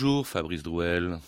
Bonjour 0.00 0.28
Fabrice 0.28 0.62
Drouel. 0.62 1.18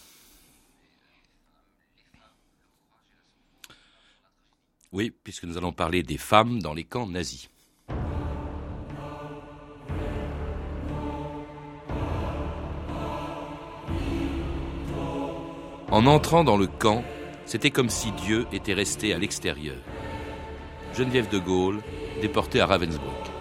Oui, 4.93 5.12
puisque 5.25 5.43
nous 5.43 5.58
allons 5.58 5.73
parler 5.73 6.04
des 6.04 6.19
femmes 6.19 6.62
dans 6.62 6.72
les 6.72 6.84
camps 6.84 7.08
nazis. 7.08 7.50
En 15.91 16.07
entrant 16.07 16.45
dans 16.45 16.57
le 16.57 16.68
camp, 16.68 17.02
c'était 17.46 17.73
comme 17.73 17.91
si 17.91 18.12
Dieu 18.12 18.46
était 18.52 18.75
resté 18.75 19.12
à 19.12 19.18
l'extérieur. 19.18 19.79
Geneviève 20.95 21.29
de 21.29 21.41
Gaulle, 21.41 21.80
déportée 22.23 22.61
à 22.61 22.66
Ravensbrück. 22.66 23.39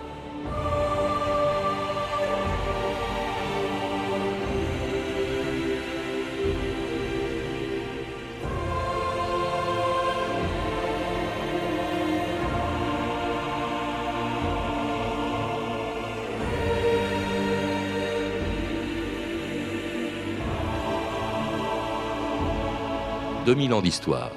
2000 23.50 23.74
ans 23.74 23.82
d'histoire. 23.82 24.30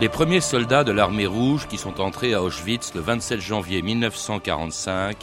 Les 0.00 0.10
premiers 0.10 0.42
soldats 0.42 0.84
de 0.84 0.92
l'armée 0.92 1.24
rouge 1.24 1.66
qui 1.66 1.78
sont 1.78 1.98
entrés 1.98 2.34
à 2.34 2.42
Auschwitz 2.42 2.92
le 2.94 3.00
27 3.00 3.40
janvier 3.40 3.80
1945 3.80 5.16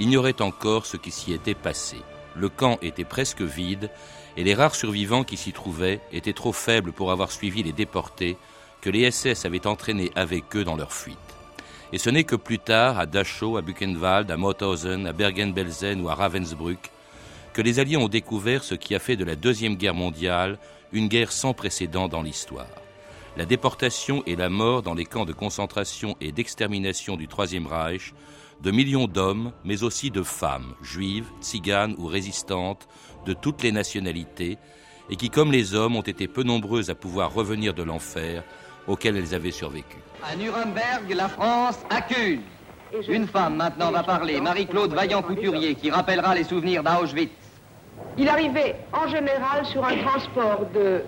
ignoraient 0.00 0.42
encore 0.42 0.84
ce 0.84 0.96
qui 0.96 1.12
s'y 1.12 1.32
était 1.32 1.54
passé. 1.54 1.98
Le 2.34 2.48
camp 2.48 2.78
était 2.82 3.04
presque 3.04 3.42
vide 3.42 3.88
et 4.36 4.42
les 4.42 4.54
rares 4.54 4.74
survivants 4.74 5.22
qui 5.22 5.36
s'y 5.36 5.52
trouvaient 5.52 6.00
étaient 6.10 6.32
trop 6.32 6.52
faibles 6.52 6.90
pour 6.90 7.12
avoir 7.12 7.30
suivi 7.30 7.62
les 7.62 7.72
déportés 7.72 8.36
que 8.80 8.90
les 8.90 9.12
SS 9.12 9.44
avaient 9.44 9.68
entraînés 9.68 10.10
avec 10.16 10.56
eux 10.56 10.64
dans 10.64 10.74
leur 10.74 10.92
fuite. 10.92 11.33
Et 11.94 11.98
ce 11.98 12.10
n'est 12.10 12.24
que 12.24 12.34
plus 12.34 12.58
tard, 12.58 12.98
à 12.98 13.06
Dachau, 13.06 13.56
à 13.56 13.62
Buchenwald, 13.62 14.28
à 14.28 14.36
Mauthausen, 14.36 15.06
à 15.06 15.12
Bergen-Belsen 15.12 16.00
ou 16.00 16.08
à 16.08 16.16
Ravensbrück, 16.16 16.90
que 17.52 17.62
les 17.62 17.78
Alliés 17.78 17.96
ont 17.96 18.08
découvert 18.08 18.64
ce 18.64 18.74
qui 18.74 18.96
a 18.96 18.98
fait 18.98 19.14
de 19.14 19.22
la 19.22 19.36
Deuxième 19.36 19.76
Guerre 19.76 19.94
mondiale 19.94 20.58
une 20.90 21.06
guerre 21.06 21.30
sans 21.30 21.54
précédent 21.54 22.08
dans 22.08 22.22
l'histoire. 22.22 22.66
La 23.36 23.44
déportation 23.44 24.24
et 24.26 24.34
la 24.34 24.48
mort 24.48 24.82
dans 24.82 24.94
les 24.94 25.04
camps 25.04 25.24
de 25.24 25.32
concentration 25.32 26.16
et 26.20 26.32
d'extermination 26.32 27.16
du 27.16 27.28
Troisième 27.28 27.68
Reich 27.68 28.12
de 28.60 28.72
millions 28.72 29.06
d'hommes, 29.06 29.52
mais 29.64 29.84
aussi 29.84 30.10
de 30.10 30.24
femmes, 30.24 30.74
juives, 30.82 31.28
tziganes 31.40 31.94
ou 31.98 32.06
résistantes, 32.06 32.88
de 33.24 33.34
toutes 33.34 33.62
les 33.62 33.70
nationalités, 33.70 34.58
et 35.10 35.14
qui, 35.14 35.30
comme 35.30 35.52
les 35.52 35.76
hommes, 35.76 35.94
ont 35.94 36.02
été 36.02 36.26
peu 36.26 36.42
nombreuses 36.42 36.90
à 36.90 36.96
pouvoir 36.96 37.32
revenir 37.32 37.72
de 37.72 37.84
l'enfer, 37.84 38.42
auxquelles 38.88 39.16
elles 39.16 39.36
avaient 39.36 39.52
survécu. 39.52 39.98
À 40.26 40.36
Nuremberg, 40.36 41.12
la 41.14 41.28
France 41.28 41.84
accuse. 41.90 42.40
Une 43.08 43.26
femme 43.26 43.56
maintenant 43.56 43.90
va 43.90 44.02
parler, 44.02 44.40
Marie-Claude 44.40 44.94
Vaillant-Couturier, 44.94 45.74
qui 45.74 45.90
rappellera 45.90 46.34
les 46.34 46.44
souvenirs 46.44 46.82
d'Auschwitz. 46.82 47.30
Il 48.16 48.30
arrivait 48.30 48.76
en 48.94 49.06
général 49.08 49.66
sur 49.66 49.84
un 49.84 49.98
transport 49.98 50.62
de, 50.72 51.02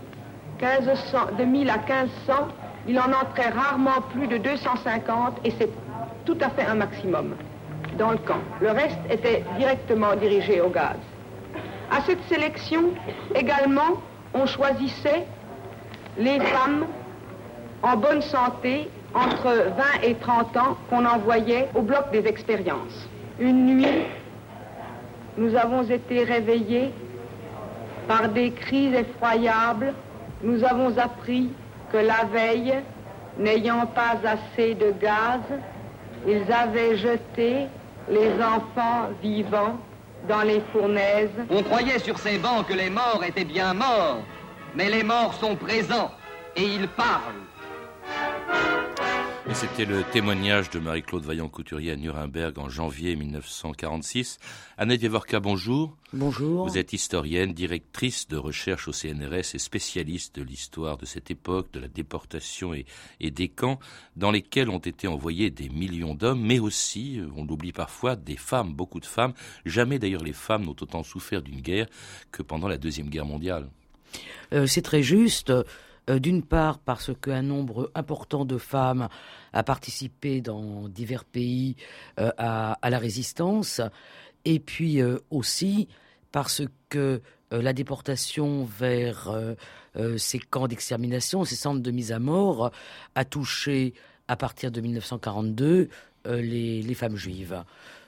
1500, 0.61 1.19
de 1.39 1.45
1000 1.45 1.71
à 1.71 1.79
1500. 1.79 2.49
Il 2.89 2.99
en 2.99 3.11
entrait 3.11 3.49
rarement 3.49 4.03
plus 4.13 4.27
de 4.27 4.37
250 4.37 5.39
et 5.45 5.51
c'est 5.59 5.71
tout 6.27 6.37
à 6.43 6.51
fait 6.51 6.67
un 6.67 6.75
maximum 6.75 7.37
dans 7.97 8.11
le 8.11 8.19
camp. 8.19 8.41
Le 8.61 8.71
reste 8.71 8.99
était 9.09 9.45
directement 9.57 10.15
dirigé 10.17 10.61
au 10.61 10.69
gaz. 10.69 10.97
À 11.91 12.03
cette 12.03 12.23
sélection, 12.29 12.91
également, 13.35 14.03
on 14.35 14.45
choisissait 14.45 15.27
les 16.19 16.39
femmes 16.41 16.85
en 17.83 17.97
bonne 17.97 18.21
santé 18.21 18.91
entre 19.17 19.73
20 20.03 20.03
et 20.03 20.15
30 20.15 20.57
ans 20.59 20.77
qu'on 20.91 21.07
envoyait 21.07 21.69
au 21.75 21.81
bloc 21.81 22.13
des 22.13 22.27
expériences. 22.27 23.09
Une 23.41 23.67
nuit, 23.67 24.05
nous 25.39 25.57
avons 25.57 25.83
été 25.83 26.25
réveillés 26.25 26.93
par 28.07 28.29
des 28.29 28.53
cris 28.53 28.95
effroyables. 28.95 29.95
Nous 30.43 30.63
avons 30.65 30.97
appris 30.99 31.51
que 31.93 31.97
la 31.97 32.25
veille, 32.31 32.75
n'ayant 33.39 33.87
pas 33.87 34.17
assez 34.25 34.75
de 34.75 34.93
gaz, 35.01 35.41
ils 36.27 36.53
avaient 36.53 36.97
jeté 36.97 37.67
les 38.11 38.33
enfants 38.43 39.09
vivants 39.23 39.79
dans 40.29 40.43
les 40.43 40.61
fournaises. 40.73 41.31
On 41.51 41.63
croyait 41.63 41.99
sur 41.99 42.19
ces 42.19 42.39
bancs 42.39 42.67
que 42.67 42.75
les 42.75 42.91
morts 42.91 43.23
étaient 43.27 43.45
bien 43.45 43.73
morts, 43.75 44.19
mais 44.75 44.91
les 44.91 45.03
morts 45.03 45.35
sont 45.35 45.57
présents 45.57 46.11
et 46.57 46.65
ils 46.65 46.89
parlent. 46.89 47.47
Et 49.49 49.55
c'était 49.55 49.85
le 49.85 50.03
témoignage 50.13 50.71
de 50.71 50.81
Marie-Claude 50.81 51.25
Vaillant-Couturier 51.25 51.93
à 51.93 51.97
Nuremberg 51.97 52.59
en 52.59 52.69
janvier 52.69 53.15
1946. 53.15 54.39
Annette 54.77 55.03
Yevorka, 55.03 55.39
bonjour. 55.39 55.97
Bonjour. 56.13 56.67
Vous 56.67 56.79
êtes 56.79 56.93
historienne, 56.93 57.53
directrice 57.53 58.27
de 58.27 58.37
recherche 58.37 58.89
au 58.89 58.93
CNRS 58.93 59.55
et 59.55 59.59
spécialiste 59.59 60.35
de 60.35 60.43
l'histoire 60.43 60.97
de 60.97 61.07
cette 61.07 61.31
époque, 61.31 61.71
de 61.73 61.79
la 61.79 61.87
déportation 61.87 62.75
et, 62.75 62.87
et, 63.21 63.31
des 63.31 63.49
camps 63.49 63.79
dans 64.17 64.33
lesquels 64.33 64.69
ont 64.69 64.79
été 64.79 65.07
envoyés 65.07 65.51
des 65.51 65.69
millions 65.69 66.17
d'hommes, 66.17 66.43
mais 66.43 66.59
aussi, 66.59 67.21
on 67.37 67.45
l'oublie 67.45 67.73
parfois, 67.73 68.17
des 68.17 68.37
femmes, 68.37 68.75
beaucoup 68.75 68.99
de 68.99 69.07
femmes. 69.07 69.33
Jamais 69.65 70.01
d'ailleurs 70.01 70.25
les 70.25 70.33
femmes 70.33 70.65
n'ont 70.65 70.77
autant 70.81 71.05
souffert 71.05 71.41
d'une 71.41 71.61
guerre 71.61 71.87
que 72.33 72.43
pendant 72.43 72.67
la 72.67 72.79
Deuxième 72.79 73.11
Guerre 73.11 73.27
mondiale. 73.27 73.71
Euh, 74.53 74.67
c'est 74.67 74.83
très 74.83 75.05
juste. 75.05 75.53
Euh, 76.09 76.21
d'une 76.21 76.43
part 76.43 76.79
parce 76.79 77.11
qu'un 77.21 77.43
nombre 77.43 77.91
important 77.97 78.45
de 78.45 78.59
femmes 78.59 79.09
a 79.53 79.63
participé 79.65 80.41
dans 80.41 80.89
divers 80.89 81.25
pays 81.25 81.75
euh, 82.21 82.31
à, 82.39 82.79
la 82.89 82.99
résistance, 82.99 83.81
et 84.45 84.61
puis 84.61 85.01
euh, 85.01 85.19
aussi 85.31 85.89
parce 86.31 86.63
que 86.89 87.21
la 87.53 87.73
déportation 87.73 88.65
vers 88.65 89.33
ces 90.19 90.41
camps 90.41 90.67
d'extermination, 90.67 91.45
ces 91.45 91.55
centres 91.55 91.81
de 91.81 91.91
mise 91.93 92.11
à 92.11 92.19
mort, 92.19 92.73
a 93.15 93.25
touché 93.25 93.95
à 94.27 94.37
partir 94.37 94.73
de 94.73 94.81
1942 94.81 95.89
les, 96.25 96.83
les, 96.83 96.95
femmes 96.95 97.15
juives. 97.15 97.63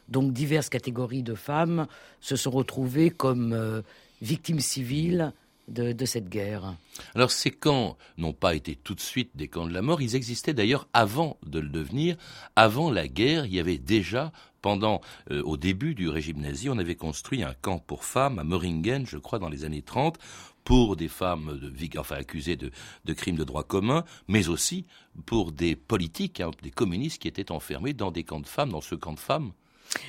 Donc 0.09 0.32
diverses 0.32 0.69
catégories 0.69 1.22
de 1.22 1.36
femmes 1.36 1.86
se 2.20 2.34
sont 2.34 2.50
retrouvées 2.50 3.10
comme 3.10 3.82
victimes 4.20 4.60
civiles 4.60 5.32
de, 5.69 6.05
cette 6.05 6.29
guerre. 6.29 6.75
Alors 7.15 7.31
ces 7.31 7.51
camps 7.51 7.97
n'ont 8.17 8.33
pas 8.33 8.55
été 8.55 8.77
tout 8.77 8.95
de 8.95 9.01
suite 9.01 9.31
des 9.34 9.49
camps 9.49 9.67
de 9.67 9.73
la 9.73 9.83
mort, 9.83 10.03
ils 10.03 10.17
existaient 10.17 10.55
d'ailleurs 10.55 10.89
avant 10.93 11.39
de 11.47 11.59
le 11.59 11.69
devenir. 11.69 12.17
Avant 12.56 12.91
la 12.91 13.09
guerre, 13.09 13.47
il 13.47 13.55
y 13.55 13.61
avait 13.61 13.78
déjà, 13.78 14.33
pendant, 14.62 15.01
euh, 15.31 15.43
au 15.43 15.57
début 15.57 15.95
du 15.95 16.09
régime 16.09 16.41
nazi, 16.41 16.69
on 16.69 16.78
avait 16.78 16.95
construit 16.95 17.43
un 17.43 17.55
camp 17.61 17.78
pour 17.78 18.05
femmes 18.05 18.39
à 18.39 18.45
Meringen, 18.45 19.07
je 19.07 19.19
crois, 19.19 19.39
dans 19.39 19.49
les 19.49 19.65
années 19.65 19.83
30, 19.83 20.19
pour 20.65 20.97
des 20.97 21.09
femmes 21.09 21.59
de, 21.59 21.99
enfin, 21.99 22.17
accusées 22.17 22.57
de, 22.57 22.71
crimes 23.15 23.37
de 23.37 23.45
droit 23.45 23.65
commun, 23.65 24.05
mais 24.27 24.49
aussi 24.49 24.84
pour 25.25 25.53
des 25.53 25.77
politiques, 25.77 26.41
hein, 26.41 26.51
des 26.62 26.71
communistes 26.71 27.23
qui 27.23 27.28
étaient 27.28 27.53
enfermés 27.53 27.95
dans 27.95 28.11
des 28.11 28.25
camps 28.25 28.41
de 28.41 28.47
femmes, 28.47 28.71
dans 28.71 28.81
ce 28.81 28.95
camp 28.95 29.15
de 29.15 29.21
femmes. 29.21 29.53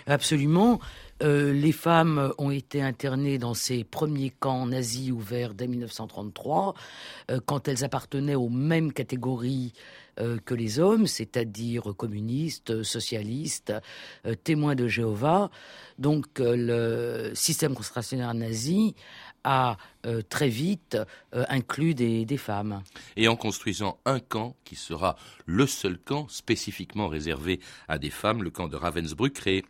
Absolument. 0.07 0.79
Euh, 1.21 1.51
les 1.51 1.73
femmes 1.73 2.33
ont 2.37 2.51
été 2.51 2.81
internées 2.81 3.37
dans 3.37 3.53
ces 3.53 3.83
premiers 3.83 4.29
camps 4.29 4.65
nazis 4.65 5.11
ouverts 5.11 5.53
dès 5.53 5.67
1933, 5.67 6.75
euh, 7.29 7.39
quand 7.45 7.67
elles 7.67 7.83
appartenaient 7.83 8.35
aux 8.35 8.49
mêmes 8.49 8.93
catégories 8.93 9.73
euh, 10.21 10.37
que 10.45 10.53
les 10.53 10.79
hommes, 10.79 11.07
c'est-à-dire 11.07 11.93
communistes, 11.97 12.83
socialistes, 12.83 13.73
témoins 14.43 14.75
de 14.75 14.87
Jéhovah. 14.87 15.49
Donc 15.97 16.25
le 16.39 17.31
système 17.33 17.73
concentrationnaire 17.73 18.33
nazi 18.33 18.95
a 19.49 19.77
très 20.29 20.47
vite 20.47 20.97
inclus 21.33 21.95
des, 21.95 22.23
des, 22.25 22.37
femmes. 22.37 22.83
Et 23.15 23.27
en 23.27 23.35
construisant 23.35 23.99
un 24.05 24.19
camp 24.19 24.55
qui 24.63 24.75
sera 24.75 25.15
le 25.45 25.65
seul 25.65 25.97
camp 25.97 26.27
spécifiquement 26.27 27.07
réservé 27.07 27.59
à 27.87 27.97
des 27.97 28.09
femmes, 28.11 28.43
le 28.43 28.51
camp 28.51 28.67
de 28.67 28.75
Ravensbrück, 28.75 29.33
créé 29.33 29.65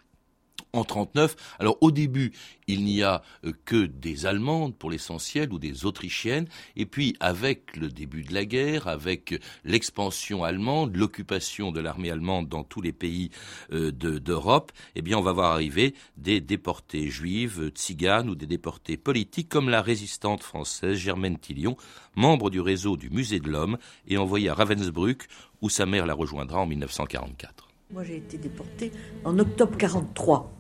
en 0.74 0.84
39. 0.84 1.36
Alors 1.60 1.78
au 1.82 1.92
début, 1.92 2.32
il 2.68 2.84
n'y 2.84 3.02
a 3.02 3.24
euh, 3.46 3.52
que 3.66 3.86
des 3.86 4.26
Allemandes 4.26 4.76
pour 4.76 4.92
l'essentiel 4.92 5.52
ou 5.52 5.60
des 5.60 5.86
Autrichiennes. 5.86 6.48
Et 6.76 6.86
puis 6.86 7.16
avec 7.20 7.76
le 7.76 7.90
début 7.90 8.24
de 8.24 8.34
la 8.34 8.46
guerre, 8.46 8.88
avec 8.88 9.40
l'expansion 9.64 10.44
allemande, 10.44 10.96
l'occupation 10.96 11.72
de 11.72 11.80
l'armée 11.80 12.12
allemande 12.12 12.48
dans 12.48 12.64
tous 12.64 12.82
les 12.82 12.94
pays 12.94 13.32
euh, 13.72 13.92
d'Europe, 13.92 14.72
eh 14.96 15.02
bien 15.02 15.18
on 15.18 15.22
va 15.22 15.32
voir 15.32 15.52
arriver 15.52 15.96
des 16.18 16.42
déportés 16.42 17.10
juives, 17.10 17.70
tziganes 17.70 18.30
ou 18.30 18.36
des 18.36 18.48
déportés 18.48 18.98
politiques 18.98 19.50
comme 19.50 19.70
la 19.70 19.82
résistante 19.82 20.44
française 20.44 20.98
Germaine 20.98 21.40
Tillion, 21.40 21.78
membre 22.16 22.50
du 22.50 22.62
réseau 22.62 22.98
du 22.98 23.10
Musée 23.10 23.40
de 23.40 23.50
l'Homme 23.50 23.78
et 24.08 24.18
envoyée 24.18 24.50
à 24.50 24.54
Ravensbrück 24.54 25.28
où 25.62 25.70
sa 25.70 25.86
mère 25.86 26.06
la 26.06 26.14
rejoindra 26.14 26.60
en 26.60 26.66
1944. 26.66 27.68
Moi, 27.92 28.04
j'ai 28.04 28.18
été 28.18 28.38
déportée 28.38 28.92
en 29.26 29.40
octobre 29.40 29.76
43. 29.76 30.59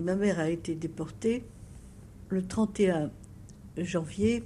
Ma 0.00 0.16
mère 0.16 0.38
a 0.38 0.48
été 0.48 0.74
déportée 0.74 1.44
le 2.28 2.42
31 2.46 3.10
janvier 3.76 4.44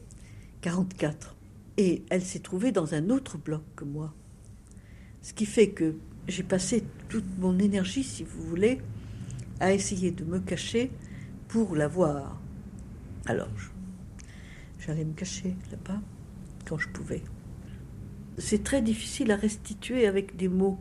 44. 0.61 1.37
Et 1.77 2.05
elle 2.11 2.23
s'est 2.23 2.41
trouvée 2.41 2.73
dans 2.73 2.95
un 2.95 3.11
autre 3.11 3.39
bloc 3.39 3.63
que 3.77 3.85
moi. 3.85 4.15
Ce 5.23 5.33
qui 5.33 5.47
fait 5.47 5.71
que 5.71 5.97
j'ai 6.29 6.43
passé 6.43 6.85
toute 7.09 7.39
mon 7.39 7.59
énergie, 7.59 8.05
si 8.05 8.25
vous 8.25 8.43
voulez, 8.43 8.81
à 9.61 9.73
essayer 9.73 10.11
de 10.11 10.25
me 10.25 10.39
cacher 10.39 10.91
pour 11.49 11.77
la 11.77 11.89
voir. 11.89 12.41
Alors, 13.27 13.49
j'allais 14.79 15.05
me 15.05 15.15
cacher 15.15 15.57
là-bas 15.71 16.01
quand 16.67 16.79
je 16.79 16.89
pouvais. 16.89 17.23
C'est 18.39 18.65
très 18.65 18.83
difficile 18.83 19.31
à 19.31 19.37
restituer 19.37 20.07
avec 20.07 20.37
des 20.37 20.49
mots 20.49 20.79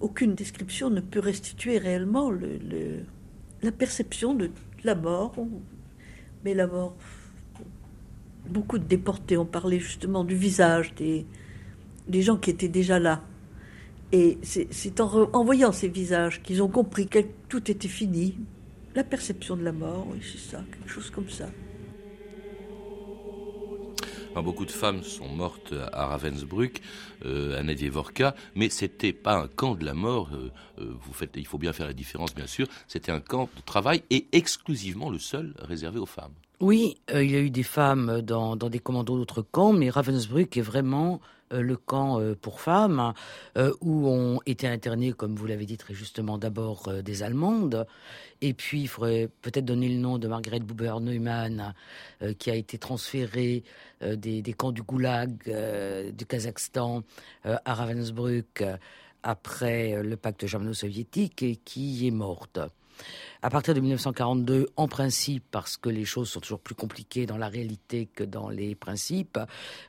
aucune 0.00 0.34
description 0.34 0.90
ne 0.90 1.00
peut 1.00 1.20
restituer 1.20 1.78
réellement 1.78 2.30
le, 2.30 3.04
la 3.64 3.72
perception 3.72 4.34
de 4.34 4.50
la 4.84 4.94
mort. 4.94 5.34
Mais 6.44 6.54
la 6.54 6.66
mort, 6.66 6.94
beaucoup 8.48 8.78
de 8.78 8.84
déportés 8.84 9.36
ont 9.36 9.46
parlé 9.46 9.78
justement 9.80 10.24
du 10.24 10.36
visage 10.36 10.94
des, 10.94 11.26
gens 12.22 12.36
qui 12.36 12.50
étaient 12.50 12.68
déjà 12.68 12.98
là. 12.98 13.22
Et 14.12 14.38
c'est 14.42 15.00
en, 15.00 15.28
en, 15.32 15.44
voyant 15.44 15.72
ces 15.72 15.88
visages 15.88 16.42
qu'ils 16.42 16.62
ont 16.62 16.68
compris 16.68 17.08
que 17.08 17.20
tout 17.48 17.70
était 17.70 17.88
fini. 17.88 18.36
La 18.94 19.02
perception 19.02 19.56
de 19.56 19.64
la 19.64 19.72
mort, 19.72 20.06
oui, 20.12 20.18
c'est 20.22 20.38
ça, 20.38 20.62
quelque 20.70 20.88
chose 20.88 21.10
comme 21.10 21.28
ça 21.28 21.48
beaucoup 24.42 24.64
de 24.64 24.70
femmes 24.70 25.02
sont 25.02 25.28
mortes 25.28 25.74
à 25.92 26.06
Ravensbrück, 26.06 26.80
euh, 27.24 27.58
à 27.58 27.62
Nedjevorka, 27.62 28.34
mais 28.54 28.68
c'était 28.68 29.12
pas 29.12 29.36
un 29.36 29.48
camp 29.48 29.74
de 29.74 29.84
la 29.84 29.94
mort. 29.94 30.30
Euh, 30.32 30.50
euh, 30.80 30.92
vous 31.00 31.12
faites, 31.12 31.32
il 31.36 31.46
faut 31.46 31.58
bien 31.58 31.72
faire 31.72 31.86
la 31.86 31.92
différence, 31.92 32.34
bien 32.34 32.46
sûr. 32.46 32.66
C'était 32.88 33.12
un 33.12 33.20
camp 33.20 33.48
de 33.56 33.62
travail 33.62 34.02
et 34.10 34.26
exclusivement 34.32 35.10
le 35.10 35.18
seul 35.18 35.54
réservé 35.60 35.98
aux 35.98 36.06
femmes. 36.06 36.32
Oui, 36.60 36.96
il 37.12 37.30
y 37.30 37.36
a 37.36 37.40
eu 37.40 37.50
des 37.50 37.62
femmes 37.62 38.22
dans, 38.22 38.56
des 38.56 38.78
commandos 38.78 39.18
d'autres 39.18 39.42
camps, 39.42 39.72
mais 39.72 39.90
Ravensbrück 39.90 40.56
est 40.56 40.62
vraiment 40.62 41.14
euh, 41.14 41.33
le 41.50 41.76
camp 41.76 42.20
euh, 42.20 42.34
pour 42.34 42.60
femmes, 42.60 43.12
euh, 43.56 43.72
où 43.80 44.08
ont 44.08 44.40
été 44.46 44.66
internées, 44.66 45.12
comme 45.12 45.34
vous 45.34 45.46
l'avez 45.46 45.66
dit 45.66 45.76
très 45.76 45.94
justement, 45.94 46.38
d'abord 46.38 46.92
des 47.02 47.22
Allemandes, 47.22 47.86
et 48.40 48.54
puis 48.54 48.82
il 48.82 48.88
faudrait 48.88 49.28
peut-être 49.42 49.64
donner 49.64 49.88
le 49.88 49.98
nom 49.98 50.18
de 50.18 50.28
Margaret 50.28 50.60
Buber-Neumann, 50.60 51.74
qui 52.38 52.50
a 52.50 52.54
été 52.54 52.78
transférée 52.78 53.62
des, 54.00 54.54
camps 54.56 54.72
du 54.72 54.82
Goulag 54.82 55.32
du 56.14 56.26
Kazakhstan 56.26 57.02
à 57.44 57.74
Ravensbrück 57.74 58.64
après 59.22 60.02
le 60.02 60.16
pacte 60.16 60.46
germano-soviétique 60.46 61.42
et 61.42 61.56
qui 61.56 62.06
est 62.06 62.10
morte. 62.10 62.60
À 63.42 63.50
partir 63.50 63.74
de 63.74 63.80
1942, 63.80 64.68
en 64.76 64.88
principe, 64.88 65.44
parce 65.50 65.76
que 65.76 65.90
les 65.90 66.06
choses 66.06 66.30
sont 66.30 66.40
toujours 66.40 66.60
plus 66.60 66.74
compliquées 66.74 67.26
dans 67.26 67.36
la 67.36 67.48
réalité 67.48 68.06
que 68.06 68.24
dans 68.24 68.48
les 68.48 68.74
principes, 68.74 69.38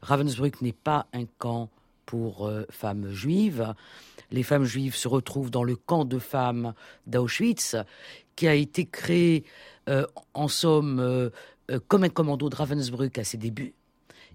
Ravensbrück 0.01 0.61
n'est 0.61 0.73
pas 0.73 1.07
un 1.13 1.23
camp 1.37 1.69
pour 2.05 2.47
euh, 2.47 2.65
femmes 2.69 3.09
juives. 3.11 3.73
Les 4.31 4.43
femmes 4.43 4.65
juives 4.65 4.95
se 4.95 5.07
retrouvent 5.07 5.51
dans 5.51 5.63
le 5.63 5.75
camp 5.75 6.05
de 6.05 6.19
femmes 6.19 6.73
d'Auschwitz, 7.07 7.77
qui 8.35 8.47
a 8.47 8.53
été 8.53 8.85
créé, 8.85 9.45
euh, 9.87 10.05
en 10.33 10.47
somme, 10.47 10.99
euh, 10.99 11.29
comme 11.87 12.03
un 12.03 12.09
commando 12.09 12.49
de 12.49 12.55
Ravensbrück 12.55 13.17
à 13.17 13.23
ses 13.23 13.37
débuts. 13.37 13.73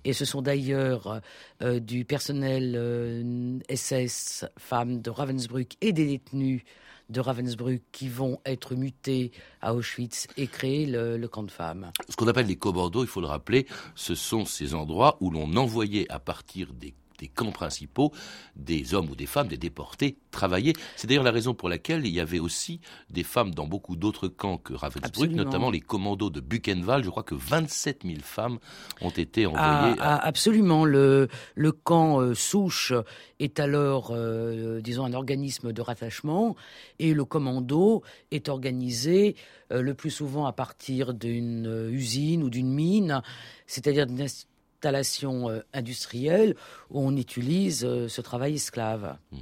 Et 0.05 0.14
ce 0.14 0.25
sont 0.25 0.40
d'ailleurs 0.40 1.20
du 1.61 2.06
personnel 2.06 3.61
SS 3.69 4.46
femmes 4.56 5.02
de 5.02 5.11
Ravensbrück 5.11 5.76
et 5.82 5.93
des 5.93 6.06
détenus 6.06 6.62
de 7.11 7.21
Ravensbrück 7.21 7.83
qui 7.93 8.09
vont 8.09 8.41
être 8.47 8.75
mutés 8.75 9.33
à 9.61 9.75
Auschwitz 9.75 10.27
et 10.37 10.47
créer 10.47 10.87
le, 10.87 11.27
camp 11.29 11.43
de 11.43 11.51
femmes. 11.51 11.91
Ce 12.09 12.17
qu'on 12.17 12.29
appelle 12.29 12.47
les 12.47 12.57
commandos, 12.57 13.03
il 13.03 13.09
faut 13.09 13.21
le 13.21 13.27
rappeler, 13.27 13.67
ce 13.95 14.15
sont 14.15 14.45
ces 14.45 14.75
endroits 14.75 15.17
où 15.21 15.31
l'on 15.31 15.55
envoyait 15.57 16.11
à 16.11 16.19
partir 16.19 16.73
des 16.73 16.95
des 17.20 17.28
camps 17.28 17.52
principaux, 17.52 18.12
des 18.56 18.94
hommes 18.94 19.11
ou 19.11 19.14
des 19.14 19.26
femmes, 19.26 19.46
des 19.46 19.58
déportés, 19.58 20.17
travailler. 20.31 20.72
C'est 20.96 21.06
d'ailleurs 21.06 21.22
la 21.22 21.31
raison 21.31 21.55
pour 21.55 21.69
laquelle 21.69 22.06
il 22.06 22.12
y 22.12 22.20
avait 22.20 22.38
aussi 22.38 22.81
des 23.11 23.22
femmes 23.22 23.55
dans 23.55 23.67
beaucoup 23.67 23.94
d'autres 23.94 24.28
camps 24.28 24.56
que 24.56 24.72
Ravensbrück, 24.72 25.31
notamment 25.32 25.70
les 25.70 25.81
commandos 25.81 26.31
de 26.31 26.40
Buchenwald. 26.40 27.05
Je 27.05 27.11
crois 27.11 27.22
que 27.22 27.34
27 27.34 28.02
000 28.05 28.17
femmes 28.22 28.58
ont 29.02 29.11
été 29.11 29.46
envoyées. 29.46 29.96
Ah, 29.99 30.17
ah, 30.17 30.26
absolument. 30.26 30.84
Le, 30.84 31.28
le 31.55 31.72
camp 31.72 32.20
euh, 32.20 32.34
Souche 32.34 32.94
est 33.38 33.61
alors, 33.61 34.12
euh, 34.12 34.81
disons, 34.81 35.05
un 35.05 35.12
organisme 35.12 35.72
de 35.72 35.82
rattachement 35.82 36.56
et 36.99 37.12
le 37.12 37.25
commando 37.25 38.02
est 38.31 38.49
organisé 38.49 39.37
euh, 39.72 39.82
le 39.82 39.94
plus 39.94 40.11
souvent 40.11 40.46
à 40.46 40.52
partir 40.52 41.12
d'une 41.12 41.90
usine 41.93 42.43
ou 42.43 42.50
d'une 42.50 42.72
mine, 42.72 43.22
c'est-à-dire 43.67 44.06
d'une 44.06 44.26
installation 44.81 45.50
euh, 45.50 45.61
industrielle 45.75 46.56
où 46.88 47.00
on 47.00 47.15
utilise 47.17 47.85
euh, 47.85 48.09
ce 48.09 48.23
travail 48.23 48.55
esclave. 48.55 49.19
Mmh. 49.31 49.37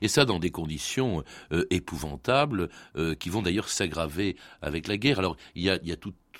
Et 0.00 0.08
ça 0.08 0.24
dans 0.24 0.38
des 0.38 0.50
conditions 0.50 1.22
euh, 1.52 1.64
épouvantables 1.70 2.68
qui 3.20 3.28
vont 3.28 3.42
d'ailleurs 3.42 3.68
s'aggraver 3.68 4.36
avec 4.60 4.88
la 4.88 4.96
guerre. 4.96 5.20
Alors 5.20 5.36
il 5.54 5.62
y 5.62 5.70
a, 5.70 5.78
y 5.84 5.92
a 5.92 5.96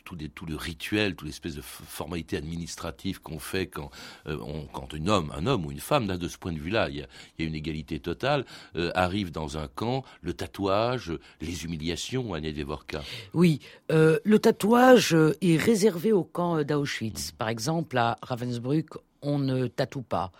tout, 0.08 0.16
tout, 0.34 0.46
le 0.46 0.56
rituel, 0.56 1.14
toute 1.14 1.26
l'espèce 1.26 1.54
de 1.54 1.60
formalité 1.60 2.36
administrative 2.36 3.20
qu'on 3.20 3.38
fait 3.38 3.66
quand, 3.66 3.90
euh, 4.26 4.38
quand 4.72 4.94
un 4.94 5.06
homme, 5.06 5.32
un 5.36 5.46
homme 5.46 5.66
ou 5.66 5.70
une 5.70 5.80
femme, 5.80 6.06
de 6.06 6.28
ce 6.28 6.38
point 6.38 6.52
de 6.52 6.58
vue-là, 6.58 6.88
il, 6.88 6.96
y 6.96 7.02
a, 7.02 7.06
une 7.38 7.54
égalité 7.54 8.00
totale, 8.00 8.46
euh, 8.76 8.90
arrive 8.94 9.30
dans 9.30 9.58
un 9.58 9.68
camp, 9.68 10.04
le 10.22 10.32
tatouage, 10.32 11.12
les 11.42 11.64
humiliations, 11.64 12.32
Agnès 12.32 12.54
Devorka. 12.54 13.02
Oui, 13.34 13.60
euh, 13.92 14.18
le 14.24 14.38
tatouage 14.38 15.14
est 15.42 15.56
réservé 15.56 16.12
au 16.12 16.24
camp 16.24 16.62
d'Auschwitz. 16.62 17.32
Par 17.32 17.48
exemple, 17.48 17.98
à 17.98 18.16
Ravensbrück, 18.22 18.88
on 19.20 19.38
ne 19.38 19.66
tatoue 19.66 20.02
pas. 20.02 20.32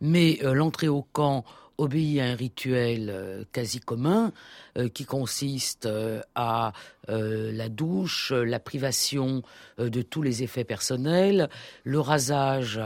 Mais 0.00 0.38
l'entrée 0.42 0.88
au 0.88 1.02
camp 1.02 1.44
obéit 1.80 2.20
à 2.20 2.26
un 2.26 2.34
rituel 2.34 3.08
euh, 3.10 3.44
quasi 3.52 3.80
commun 3.80 4.32
euh, 4.76 4.88
qui 4.88 5.04
consiste 5.04 5.86
euh, 5.86 6.20
à 6.34 6.72
la 7.08 7.68
douche, 7.68 8.30
la 8.30 8.60
privation 8.60 9.42
de 9.78 10.00
tous 10.02 10.22
les 10.22 10.44
effets 10.44 10.62
personnels, 10.62 11.48
le 11.82 11.98
rasage 11.98 12.80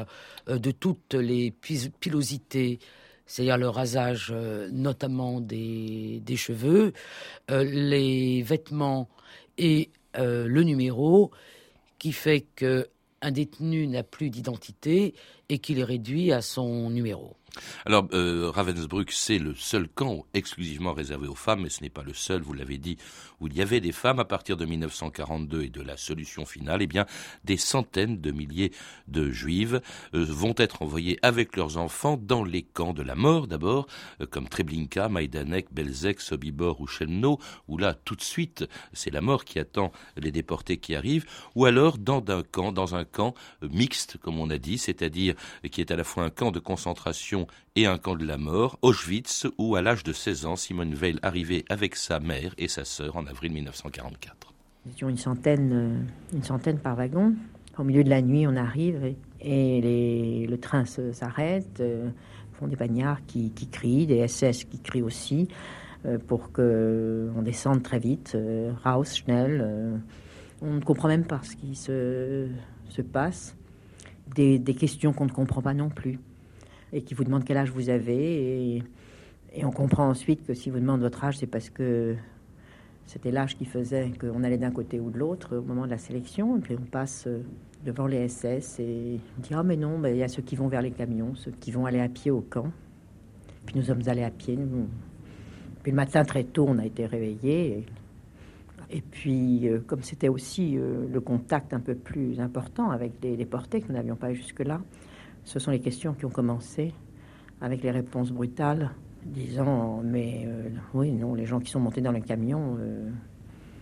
de 0.46 0.70
toutes 0.70 1.12
les 1.12 1.50
pilosités 1.50 2.79
c'est-à-dire 3.26 3.58
le 3.58 3.69
rasage 3.69 4.32
notamment 4.73 5.43
des, 5.43 6.23
des 6.25 6.37
cheveux, 6.37 6.94
les 7.50 8.40
vêtements 8.40 9.11
et 9.59 9.90
le 10.16 10.62
numéro, 10.62 11.30
qui 11.99 12.12
fait 12.12 12.47
qu'un 12.57 13.30
détenu 13.30 13.87
n'a 13.87 14.04
plus 14.04 14.30
d'identité 14.30 15.12
et 15.50 15.59
qu'il 15.59 15.80
est 15.80 15.85
réduit 15.85 16.33
à 16.33 16.40
son 16.40 16.88
numéro. 16.88 17.37
Alors, 17.87 18.08
euh, 18.12 18.50
Ravensbrück, 18.50 19.12
c'est 19.12 19.38
le 19.38 19.54
seul 19.54 19.88
camp 19.88 20.25
exclusivement 20.34 20.92
réservé 20.92 21.28
aux 21.28 21.34
femmes, 21.34 21.62
mais 21.62 21.68
ce 21.68 21.82
n'est 21.82 21.90
pas 21.90 22.02
le 22.02 22.14
seul, 22.14 22.42
vous 22.42 22.52
l'avez 22.52 22.78
dit, 22.78 22.96
où 23.40 23.46
il 23.46 23.56
y 23.56 23.62
avait 23.62 23.80
des 23.80 23.92
femmes. 23.92 24.20
À 24.20 24.25
partir 24.25 24.56
de 24.56 24.64
1942 24.64 25.62
et 25.62 25.68
de 25.68 25.82
la 25.82 25.96
solution 25.96 26.46
finale, 26.46 26.82
eh 26.82 26.87
bien, 26.87 27.06
des 27.44 27.56
centaines 27.56 28.20
de 28.20 28.30
milliers 28.30 28.73
de 29.08 29.30
juives 29.30 29.80
euh, 30.14 30.25
vont 30.25 30.54
être 30.56 30.82
envoyées 30.82 31.18
avec 31.23 31.56
leurs 31.56 31.76
enfants 31.76 32.18
dans 32.20 32.44
les 32.44 32.62
camps 32.62 32.92
de 32.92 33.02
la 33.02 33.14
mort, 33.14 33.46
d'abord, 33.46 33.87
euh, 34.20 34.26
comme 34.26 34.49
Treblinka, 34.49 35.08
Majdanek, 35.08 35.73
Belzec, 35.73 36.20
Sobibor 36.20 36.80
ou 36.80 36.87
Chelmno, 36.87 37.38
où 37.68 37.78
là, 37.78 37.94
tout 37.94 38.16
de 38.16 38.23
suite, 38.23 38.64
c'est 38.92 39.11
la 39.11 39.20
mort 39.20 39.44
qui 39.44 39.58
attend 39.58 39.92
les 40.16 40.32
déportés 40.32 40.78
qui 40.78 40.94
arrivent, 40.94 41.26
ou 41.54 41.66
alors 41.66 41.99
dans 41.99 42.25
un 42.28 42.42
camp, 42.42 42.73
dans 42.73 42.94
un 42.94 43.04
camp 43.04 43.34
mixte, 43.62 44.16
comme 44.18 44.38
on 44.38 44.50
a 44.50 44.58
dit, 44.58 44.78
c'est-à-dire 44.78 45.34
qui 45.70 45.80
est 45.80 45.90
à 45.90 45.96
la 45.96 46.04
fois 46.04 46.25
un 46.25 46.30
camp 46.30 46.50
de 46.50 46.58
concentration 46.58 47.43
et 47.76 47.86
un 47.86 47.98
camp 47.98 48.16
de 48.16 48.24
la 48.24 48.36
mort, 48.36 48.78
Auschwitz, 48.82 49.46
où 49.58 49.76
à 49.76 49.82
l'âge 49.82 50.04
de 50.04 50.12
16 50.12 50.46
ans, 50.46 50.56
Simone 50.56 50.94
Veil 50.94 51.18
arrivait 51.22 51.64
avec 51.68 51.96
sa 51.96 52.20
mère 52.20 52.54
et 52.58 52.68
sa 52.68 52.84
sœur 52.84 53.16
en 53.16 53.26
avril 53.26 53.52
1944. 53.52 54.52
Nous 54.86 54.92
étions 54.92 55.08
une 55.08 55.16
centaine, 55.16 55.72
euh, 55.72 56.36
une 56.36 56.42
centaine 56.42 56.78
par 56.78 56.96
wagon. 56.96 57.34
Au 57.78 57.84
milieu 57.84 58.04
de 58.04 58.10
la 58.10 58.22
nuit, 58.22 58.46
on 58.46 58.56
arrive 58.56 59.14
et, 59.40 60.46
le 60.48 60.56
train 60.56 60.84
s'arrête. 60.84 61.80
Euh, 61.80 62.08
font 62.52 62.68
des 62.68 62.76
bagnards 62.76 63.24
qui, 63.26 63.50
crient, 63.72 64.06
des 64.06 64.28
SS 64.28 64.64
qui 64.64 64.78
crient 64.78 65.02
aussi. 65.02 65.48
pour 66.28 66.52
qu'on 66.52 67.42
descende 67.42 67.82
très 67.82 67.98
vite, 67.98 68.36
raus, 68.84 69.16
schnell. 69.16 70.00
on 70.60 70.74
ne 70.74 70.80
comprend 70.80 71.08
même 71.08 71.24
pas 71.24 71.40
ce 71.42 71.56
qui 71.56 71.74
se, 71.74 72.46
se 72.90 73.02
passe. 73.02 73.56
Des 74.36 74.60
questions 74.78 75.12
qu'on 75.12 75.24
ne 75.24 75.32
comprend 75.32 75.62
pas 75.62 75.74
non 75.74 75.88
plus 75.88 76.20
et 76.94 77.02
qui 77.02 77.12
vous 77.12 77.24
demandent 77.24 77.44
quel 77.44 77.56
âge 77.56 77.70
vous 77.70 77.90
avez. 77.90 78.76
Et, 78.76 79.64
on 79.64 79.70
comprend 79.70 80.08
ensuite 80.08 80.44
que 80.44 80.54
si 80.54 80.70
vous 80.70 80.80
demandez 80.80 81.02
votre 81.02 81.22
âge, 81.22 81.38
c'est 81.38 81.46
parce 81.46 81.70
que 81.70 82.16
c'était 83.06 83.30
l'âge 83.30 83.56
qui 83.56 83.66
faisait 83.66 84.10
qu'on 84.18 84.42
allait 84.42 84.58
d'un 84.58 84.72
côté 84.72 84.98
ou 84.98 85.10
de 85.10 85.18
l'autre 85.18 85.58
au 85.58 85.62
moment 85.62 85.84
de 85.84 85.90
la 85.90 85.98
sélection. 85.98 86.56
Et 86.56 86.60
puis 86.60 86.76
on 86.80 86.84
passe 86.84 87.26
euh, 87.26 87.42
devant 87.84 88.06
les 88.06 88.28
SS 88.28 88.80
et 88.80 89.20
on 89.38 89.42
dit 89.42 89.50
Ah, 89.54 89.62
mais 89.62 89.76
non, 89.76 90.00
il 90.04 90.16
y 90.16 90.22
a 90.22 90.28
ceux 90.28 90.42
qui 90.42 90.56
vont 90.56 90.66
vers 90.66 90.82
les 90.82 90.90
camions, 90.90 91.34
ceux 91.34 91.52
qui 91.52 91.70
vont 91.70 91.86
aller 91.86 92.00
à 92.00 92.08
pied 92.08 92.30
au 92.30 92.40
camp. 92.40 92.72
Puis 93.66 93.76
nous 93.76 93.82
sommes 93.82 94.02
allés 94.06 94.24
à 94.24 94.30
pied. 94.30 94.58
Puis 95.82 95.92
le 95.92 95.96
matin, 95.96 96.24
très 96.24 96.44
tôt, 96.44 96.66
on 96.68 96.78
a 96.78 96.86
été 96.86 97.06
réveillés. 97.06 97.84
Et, 98.90 99.00
puis, 99.02 99.68
euh, 99.68 99.80
comme 99.86 100.02
c'était 100.02 100.28
aussi 100.28 100.76
euh, 100.76 101.06
le 101.10 101.20
contact 101.20 101.74
un 101.74 101.80
peu 101.80 101.94
plus 101.94 102.40
important 102.40 102.90
avec 102.90 103.12
les 103.22 103.36
déportés 103.36 103.80
que 103.80 103.88
nous 103.88 103.94
n'avions 103.94 104.16
pas 104.16 104.32
jusque-là, 104.32 104.80
ce 105.44 105.58
sont 105.58 105.70
les 105.70 105.80
questions 105.80 106.14
qui 106.14 106.24
ont 106.24 106.30
commencé 106.30 106.92
avec 107.60 107.82
les 107.82 107.90
réponses 107.90 108.30
brutales 108.32 108.90
disant 109.24 110.00
Mais 110.02 110.44
euh, 110.46 110.68
oui, 110.92 111.12
non, 111.12 111.34
les 111.34 111.46
gens 111.46 111.60
qui 111.60 111.70
sont 111.70 111.80
montés 111.80 112.00
dans 112.00 112.12
le 112.12 112.20
camion, 112.20 112.76
euh, 112.78 113.10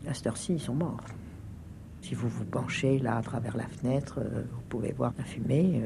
à 0.07 0.15
cette 0.15 0.27
heure-ci, 0.27 0.55
ils 0.55 0.61
sont 0.61 0.75
morts. 0.75 1.01
Si 2.01 2.15
vous 2.15 2.29
vous 2.29 2.45
penchez 2.45 2.99
là 2.99 3.17
à 3.17 3.23
travers 3.23 3.57
la 3.57 3.67
fenêtre, 3.67 4.19
euh, 4.19 4.43
vous 4.53 4.63
pouvez 4.69 4.93
voir 4.93 5.13
la 5.17 5.25
fumée. 5.25 5.83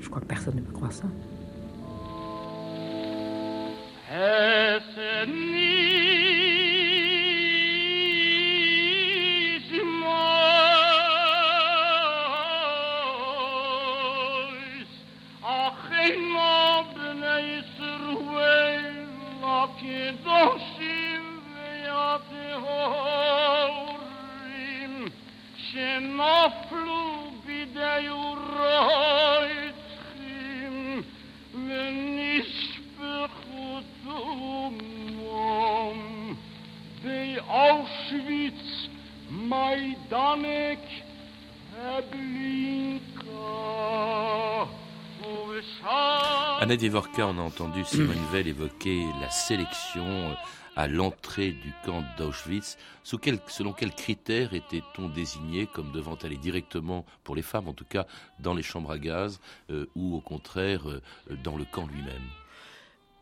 je 0.00 0.08
crois 0.08 0.20
que 0.20 0.26
personne 0.26 0.56
ne 0.56 0.62
peut 0.62 0.72
croire 0.72 0.92
ça. 0.92 1.06
Anna 46.70 46.76
Devorka, 46.76 47.26
on 47.26 47.36
a 47.38 47.42
entendu 47.42 47.84
Simone 47.84 48.14
Veil 48.30 48.50
évoquer 48.50 49.04
la 49.20 49.28
sélection 49.28 50.06
euh, 50.06 50.34
à 50.76 50.86
l'entrée 50.86 51.50
du 51.50 51.72
camp 51.84 52.04
d'Auschwitz. 52.16 52.78
selon 53.02 53.72
quels 53.72 53.92
critères 53.92 54.54
était-on 54.54 55.08
désigné 55.08 55.66
comme 55.66 55.90
devant 55.90 56.14
aller 56.14 56.36
directement, 56.36 57.04
pour 57.24 57.34
les 57.34 57.42
femmes 57.42 57.66
en 57.66 57.72
tout 57.72 57.84
cas, 57.84 58.06
dans 58.38 58.54
les 58.54 58.62
chambres 58.62 58.92
à 58.92 59.00
gaz 59.00 59.40
euh, 59.70 59.86
ou 59.96 60.14
au 60.14 60.20
contraire 60.20 60.88
euh, 60.88 61.02
dans 61.42 61.56
le 61.56 61.64
camp 61.64 61.88
lui-même? 61.88 62.22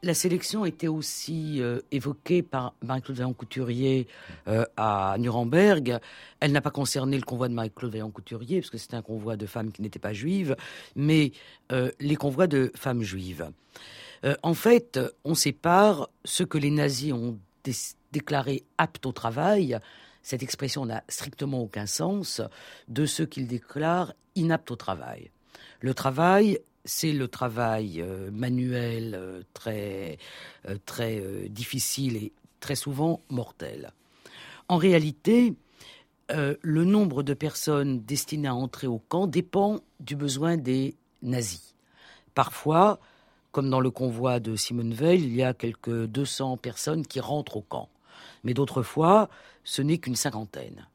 La 0.02 0.14
sélection 0.14 0.64
était 0.64 0.88
aussi 0.88 1.60
euh, 1.60 1.80
évoquée 1.90 2.42
par 2.42 2.74
Marie-Claude 2.82 3.16
Vaillant-Couturier 3.18 4.06
euh, 4.46 4.64
à 4.76 5.16
Nuremberg. 5.18 5.98
Elle 6.40 6.52
n'a 6.52 6.60
pas 6.60 6.70
concerné 6.70 7.16
le 7.16 7.24
convoi 7.24 7.48
de 7.48 7.54
Marie-Claude 7.54 7.92
Vaillant-Couturier, 7.92 8.60
parce 8.60 8.70
que 8.70 8.78
c'était 8.78 8.96
un 8.96 9.02
convoi 9.02 9.36
de 9.36 9.46
femmes 9.46 9.72
qui 9.72 9.82
n'étaient 9.82 9.98
pas 9.98 10.12
juives, 10.12 10.56
mais 10.94 11.32
euh, 11.72 11.90
les 12.00 12.16
convois 12.16 12.46
de 12.46 12.72
femmes 12.76 13.02
juives. 13.02 13.50
en 14.42 14.54
fait, 14.54 14.98
on 15.24 15.34
sépare 15.34 16.08
ce 16.24 16.42
que 16.42 16.58
les 16.58 16.70
nazis 16.70 17.12
ont 17.12 17.38
déclaré 18.12 18.64
apte 18.78 19.04
au 19.06 19.12
travail, 19.12 19.78
cette 20.22 20.42
expression 20.42 20.86
n'a 20.86 21.04
strictement 21.08 21.60
aucun 21.60 21.86
sens, 21.86 22.42
de 22.88 23.06
ceux 23.06 23.26
qu'ils 23.26 23.46
déclarent 23.46 24.14
inaptes 24.34 24.70
au 24.70 24.76
travail. 24.76 25.30
Le 25.80 25.94
travail, 25.94 26.58
c'est 26.88 27.12
le 27.12 27.28
travail 27.28 28.00
euh, 28.00 28.30
manuel 28.32 29.14
euh, 29.14 29.42
très, 29.52 30.18
euh, 30.66 30.78
très 30.86 31.22
difficile 31.50 32.16
et 32.16 32.32
très 32.60 32.76
souvent 32.76 33.20
mortel. 33.28 33.92
En 34.68 34.78
réalité, 34.78 35.54
le 36.30 36.84
nombre 36.84 37.22
de 37.22 37.32
personnes 37.32 38.00
destinées 38.00 38.48
à 38.48 38.54
entrer 38.54 38.86
au 38.86 38.98
camp 38.98 39.26
dépend 39.26 39.80
du 40.00 40.14
besoin 40.14 40.58
des 40.58 40.94
nazis. 41.22 41.74
Parfois, 42.34 43.00
comme 43.50 43.70
dans 43.70 43.80
le 43.80 43.90
convoi 43.90 44.38
de 44.38 44.54
Simone 44.54 44.92
Veil, 44.92 45.22
il 45.22 45.34
y 45.34 45.42
a 45.42 45.54
quelques 45.54 46.04
200 46.04 46.58
personnes 46.58 47.06
qui 47.06 47.20
rentrent 47.20 47.56
au 47.56 47.62
camp. 47.62 47.88
Mais 48.44 48.52
d'autres 48.52 48.82
fois, 48.82 49.30
ce 49.64 49.80
n'est 49.80 49.96
qu'une 49.96 50.16
cinquantaine. 50.16 50.86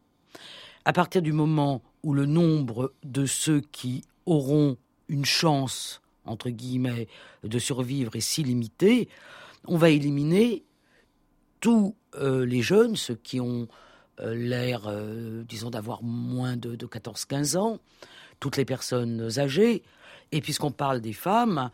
À 0.85 0.93
partir 0.93 1.23
du 1.23 1.31
moment 1.31 1.81
où 2.03 2.13
le 2.13 2.27
nombre 2.27 2.93
de 3.03 3.25
ceux 3.25 3.61
qui 3.61 4.03
auront 4.27 4.77
une 5.07 5.25
chance, 5.25 6.01
entre 6.25 6.49
guillemets, 6.49 7.07
de 7.43 7.59
survivre 7.59 8.15
est 8.15 8.21
si 8.21 8.43
limitée, 8.43 9.09
on 9.65 9.77
va 9.77 9.89
éliminer 9.89 10.63
tous 11.59 11.95
euh, 12.15 12.45
les 12.45 12.61
jeunes, 12.61 12.95
ceux 12.95 13.15
qui 13.15 13.39
ont 13.39 13.67
euh, 14.19 14.35
l'air, 14.35 14.83
euh, 14.87 15.43
disons, 15.47 15.69
d'avoir 15.69 16.03
moins 16.03 16.57
de, 16.57 16.75
14-15 16.75 17.57
ans, 17.57 17.79
toutes 18.39 18.57
les 18.57 18.65
personnes 18.65 19.39
âgées, 19.39 19.83
et 20.31 20.41
puisqu'on 20.41 20.71
parle 20.71 20.99
des 20.99 21.13
femmes, 21.13 21.69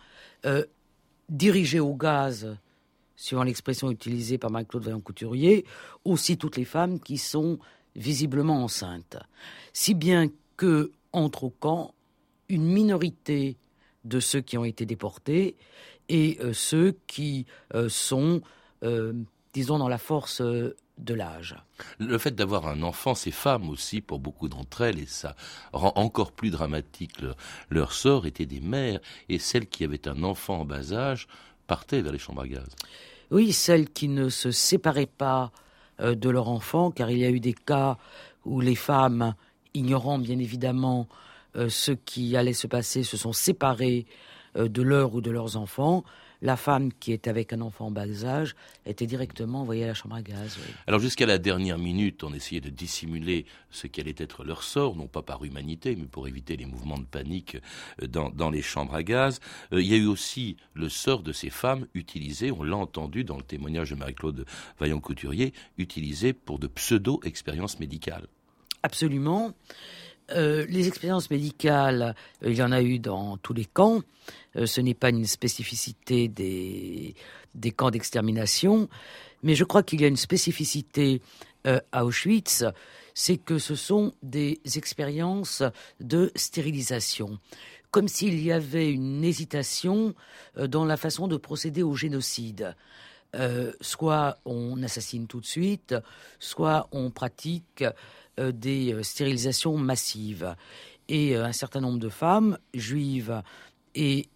dirigées 1.30 1.80
au 1.80 1.96
gaz, 1.96 2.58
suivant 3.16 3.44
l'expression 3.44 3.90
utilisée 3.90 4.38
par 4.38 4.52
Marie-Claude 4.52 4.84
Vaillant-Couturier, 4.84 5.66
aussi 6.06 6.38
toutes 6.38 6.58
les 6.58 6.66
femmes 6.66 7.00
qui 7.00 7.18
sont 7.18 7.58
visiblement 7.96 8.64
enceintes. 8.64 9.18
Si 9.74 9.94
bien 9.94 10.28
que, 10.56 10.92
entre 11.14 11.46
au 11.46 11.50
camp, 11.50 11.94
une 12.50 12.66
minorité 12.66 13.58
de 14.04 14.20
ceux 14.20 14.42
qui 14.42 14.58
ont 14.58 14.66
été 14.66 14.86
déportés 14.86 15.56
et 16.10 16.38
euh, 16.42 16.54
ceux 16.54 16.98
qui 17.08 17.46
euh, 17.76 17.88
sont, 17.90 18.42
euh, 18.84 19.14
disons, 19.54 19.78
dans 19.78 19.88
la 19.88 19.98
force 19.98 20.42
de 20.42 21.14
l'âge. 21.14 21.56
Le 22.00 22.18
fait 22.18 22.36
d'avoir 22.36 22.68
un 22.68 22.82
enfant, 22.82 23.16
ces 23.16 23.32
femmes 23.32 23.70
aussi, 23.70 24.02
pour 24.02 24.20
beaucoup 24.20 24.50
d'entre 24.50 24.82
elles, 24.82 25.00
et 25.00 25.06
ça 25.06 25.36
rend 25.72 25.94
encore 25.96 26.32
plus 26.32 26.50
dramatique 26.50 27.22
leur, 27.70 27.94
sort, 27.94 28.26
étaient 28.26 28.46
des 28.46 28.60
mères, 28.60 29.00
et 29.30 29.40
celles 29.40 29.68
qui 29.68 29.84
avaient 29.84 30.08
un 30.08 30.24
enfant 30.24 30.62
en 30.62 30.66
bas 30.66 30.92
âge 30.94 31.28
partaient 31.68 32.02
vers 32.02 32.12
les 32.12 32.20
chambres 32.20 32.42
à 32.42 32.48
gaz. 32.48 32.68
Oui, 33.32 33.54
celles 33.54 33.90
qui 33.90 34.08
ne 34.08 34.30
se 34.30 34.52
séparaient 34.52 35.06
pas 35.06 35.52
de 36.00 36.30
leur 36.30 36.50
enfant, 36.50 36.92
car 36.92 37.12
il 37.12 37.20
y 37.20 37.26
a 37.26 37.30
eu 37.30 37.40
des 37.40 37.54
cas 37.54 37.98
où 38.46 38.60
les 38.62 38.76
femmes, 38.76 39.36
ignorant 39.74 40.18
bien 40.18 40.40
évidemment 40.40 41.08
euh, 41.56 41.70
ceux 41.70 41.96
qui 41.96 42.36
allaient 42.36 42.54
se 42.54 42.68
passer 42.68 43.04
se 43.04 43.18
sont 43.18 43.34
séparés 43.34 44.06
euh, 44.56 44.68
de 44.68 44.82
leur 44.82 45.14
ou 45.14 45.22
de 45.22 45.32
leurs 45.32 45.58
enfants. 45.58 46.04
La 46.42 46.56
femme 46.56 46.94
qui 46.94 47.12
est 47.12 47.28
avec 47.28 47.52
un 47.52 47.60
enfant 47.60 47.88
en 47.88 47.92
bas 47.92 48.24
âge 48.24 48.56
était 48.86 49.06
directement 49.06 49.62
envoyée 49.62 49.84
à 49.84 49.88
la 49.88 49.94
chambre 49.94 50.16
à 50.16 50.22
gaz. 50.22 50.58
Alors 50.88 51.02
jusqu'à 51.02 51.26
la 51.26 51.38
dernière 51.38 51.78
minute, 51.78 52.24
on 52.24 52.34
essayait 52.34 52.62
de 52.62 52.70
dissimuler 52.70 53.46
ce 53.72 53.88
qui 53.88 54.00
allait 54.00 54.16
être 54.18 54.46
leur 54.46 54.64
sort, 54.64 54.96
non 54.96 55.08
pas 55.08 55.22
par 55.22 55.44
humanité, 55.44 55.98
mais 55.98 56.06
pour 56.06 56.30
éviter 56.30 56.56
les 56.56 56.66
mouvements 56.66 56.98
de 56.98 57.04
panique 57.04 57.58
euh, 58.02 58.08
dans, 58.08 58.50
les 58.50 58.62
chambres 58.62 58.96
à 58.96 59.04
gaz. 59.04 59.42
il 59.74 59.82
y 59.82 59.94
a 59.94 59.98
eu 59.98 60.06
aussi 60.06 60.56
le 60.74 60.88
sort 60.88 61.24
de 61.24 61.34
ces 61.34 61.50
femmes 61.50 61.88
utilisées, 61.94 62.52
on 62.52 62.64
l'a 62.64 62.78
entendu 62.78 63.26
dans 63.26 63.38
le 63.38 63.44
témoignage 63.44 63.90
de 63.90 63.96
Marie-Claude 63.96 64.46
Vaillant-Couturier, 64.80 65.54
utilisées 65.78 66.34
pour 66.34 66.58
de 66.58 66.68
pseudo-expériences 66.68 67.80
médicales. 67.80 68.28
Absolument. 68.82 69.54
Euh, 70.34 70.66
les 70.70 70.88
expériences 70.88 71.30
médicales, 71.30 72.16
euh, 72.44 72.50
il 72.50 72.56
y 72.56 72.64
en 72.64 72.72
a 72.72 72.82
eu 72.82 73.00
dans 73.00 73.38
tous 73.38 73.54
les 73.54 73.66
camps. 73.66 74.02
Euh, 74.56 74.66
ce 74.66 74.82
n'est 74.82 74.94
pas 74.94 75.10
une 75.10 75.26
spécificité 75.26 76.28
des, 76.28 77.16
des 77.56 77.72
camps 77.72 77.92
d'extermination, 77.92 78.90
mais 79.44 79.56
je 79.56 79.64
crois 79.64 79.84
qu'il 79.84 80.02
y 80.02 80.06
a 80.06 80.08
une 80.08 80.18
spécificité 80.18 81.22
à 81.92 82.06
Auschwitz, 82.06 82.64
c'est 83.14 83.36
que 83.36 83.60
ce 83.60 83.76
sont 83.76 84.14
des 84.24 84.62
expériences 84.76 85.62
de 86.00 86.32
stérilisation, 86.34 87.38
comme 87.92 88.08
s'il 88.08 88.42
y 88.42 88.50
avait 88.54 88.90
une 88.90 89.26
hésitation 89.26 90.16
dans 90.56 90.86
la 90.86 90.96
façon 90.96 91.28
de 91.28 91.36
procéder 91.36 91.84
au 91.84 91.96
génocide. 91.96 92.76
Soit 93.82 94.38
on 94.46 94.82
assassine 94.82 95.28
tout 95.28 95.40
de 95.40 95.46
suite, 95.46 95.96
soit 96.40 96.88
on 96.92 97.12
pratique 97.12 97.84
euh, 98.40 98.52
des 98.52 98.94
euh, 98.94 99.04
stérilisations 99.04 99.78
massives. 99.78 100.56
Et 101.08 101.36
euh, 101.36 101.46
un 101.46 101.52
certain 101.52 101.82
nombre 101.82 102.00
de 102.00 102.10
femmes 102.10 102.58
juives 102.74 103.42
et 103.96 104.30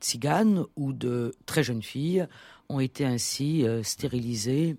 tziganes 0.00 0.64
ou 0.76 0.92
de 0.92 1.34
très 1.46 1.62
jeunes 1.62 1.82
filles 1.82 2.26
ont 2.68 2.80
été 2.80 3.04
ainsi 3.04 3.64
stérilisés 3.82 4.76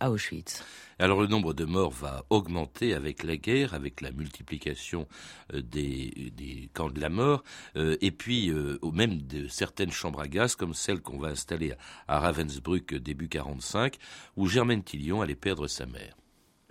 à 0.00 0.10
Auschwitz. 0.10 0.62
Alors 0.98 1.20
le 1.20 1.28
nombre 1.28 1.54
de 1.54 1.64
morts 1.64 1.92
va 1.92 2.24
augmenter 2.30 2.94
avec 2.94 3.22
la 3.22 3.36
guerre, 3.36 3.74
avec 3.74 4.00
la 4.00 4.10
multiplication 4.10 5.06
euh, 5.54 5.62
des, 5.62 6.68
camps 6.74 6.90
de 6.90 7.00
la 7.00 7.08
mort, 7.08 7.42
euh, 7.76 7.96
et 8.00 8.10
puis 8.10 8.50
euh, 8.50 8.78
même 8.92 9.22
de 9.22 9.48
certaines 9.48 9.92
chambres 9.92 10.20
à 10.20 10.28
gaz 10.28 10.56
comme 10.56 10.74
celle 10.74 11.00
qu'on 11.00 11.18
va 11.18 11.28
installer 11.28 11.72
à 12.08 12.20
Ravensbrück 12.20 12.94
début 12.94 13.28
45, 13.28 13.96
où 14.36 14.46
Germaine 14.46 14.82
Tillion 14.82 15.22
allait 15.22 15.34
perdre 15.34 15.66
sa 15.68 15.86
mère. 15.86 16.16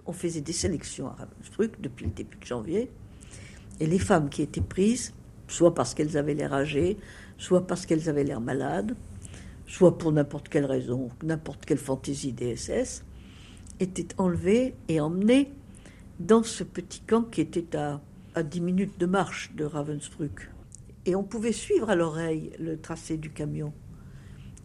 On 0.05 0.13
faisait 0.13 0.41
des 0.41 0.53
sélections 0.53 1.07
à 1.07 1.13
Ravensbrück 1.13 1.79
depuis 1.79 2.05
le 2.05 2.11
début 2.11 2.37
de 2.37 2.45
janvier, 2.45 2.91
et 3.79 3.87
les 3.87 3.99
femmes 3.99 4.29
qui 4.29 4.41
étaient 4.41 4.61
prises, 4.61 5.13
soit 5.47 5.73
parce 5.73 5.93
qu'elles 5.93 6.17
avaient 6.17 6.33
l'air 6.33 6.53
âgées, 6.53 6.97
soit 7.37 7.65
parce 7.65 7.85
qu'elles 7.85 8.09
avaient 8.09 8.23
l'air 8.23 8.41
malades, 8.41 8.95
soit 9.69 9.99
pour 9.99 10.11
n'importe 10.11 10.49
quelle 10.49 10.65
raison, 10.65 11.09
n'importe 11.23 11.63
quelle 11.63 11.77
fantaisie 11.77 12.33
des 12.33 12.55
SS, 12.55 13.05
étaient 13.79 14.07
enlevés 14.17 14.73
et 14.87 14.99
emmenés 14.99 15.53
dans 16.19 16.41
ce 16.41 16.63
petit 16.63 17.01
camp 17.01 17.21
qui 17.21 17.39
était 17.39 17.77
à, 17.77 18.01
à 18.33 18.41
10 18.41 18.61
minutes 18.61 18.99
de 18.99 19.05
marche 19.05 19.53
de 19.53 19.63
Ravensbrück. 19.63 20.49
Et 21.05 21.15
on 21.15 21.23
pouvait 21.23 21.53
suivre 21.53 21.91
à 21.91 21.95
l'oreille 21.95 22.51
le 22.59 22.81
tracé 22.81 23.15
du 23.15 23.29
camion. 23.29 23.71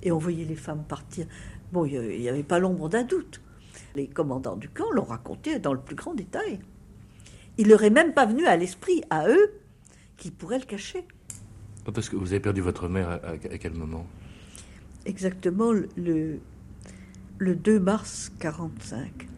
Et 0.02 0.10
on 0.10 0.18
voyait 0.18 0.46
les 0.46 0.56
femmes 0.56 0.84
partir. 0.88 1.26
Bon, 1.70 1.84
il 1.84 2.00
n'y 2.00 2.28
avait 2.28 2.42
pas 2.42 2.58
l'ombre 2.58 2.88
d'un 2.88 3.04
doute. 3.04 3.42
Les 3.94 4.08
commandants 4.08 4.56
du 4.56 4.70
camp 4.70 4.90
l'ont 4.90 5.04
raconté 5.04 5.58
dans 5.58 5.74
le 5.74 5.80
plus 5.80 5.96
grand 5.96 6.14
détail. 6.14 6.60
Il 7.58 7.68
leur 7.68 7.84
est 7.84 7.90
même 7.90 8.14
pas 8.14 8.24
venu 8.24 8.46
à 8.46 8.56
l'esprit, 8.56 9.02
à 9.10 9.28
eux, 9.28 9.52
qu'ils 10.16 10.32
pourraient 10.32 10.58
le 10.58 10.64
cacher. 10.64 11.06
Parce 11.92 12.08
que 12.08 12.16
vous 12.16 12.32
avez 12.32 12.40
perdu 12.40 12.62
votre 12.62 12.88
mère 12.88 13.20
à, 13.22 13.36
quel 13.36 13.74
moment? 13.74 14.06
Exactement 15.06 15.72
le, 15.72 16.38
le 17.38 17.54
2 17.54 17.80
mars 17.80 18.32
45. 18.38 19.28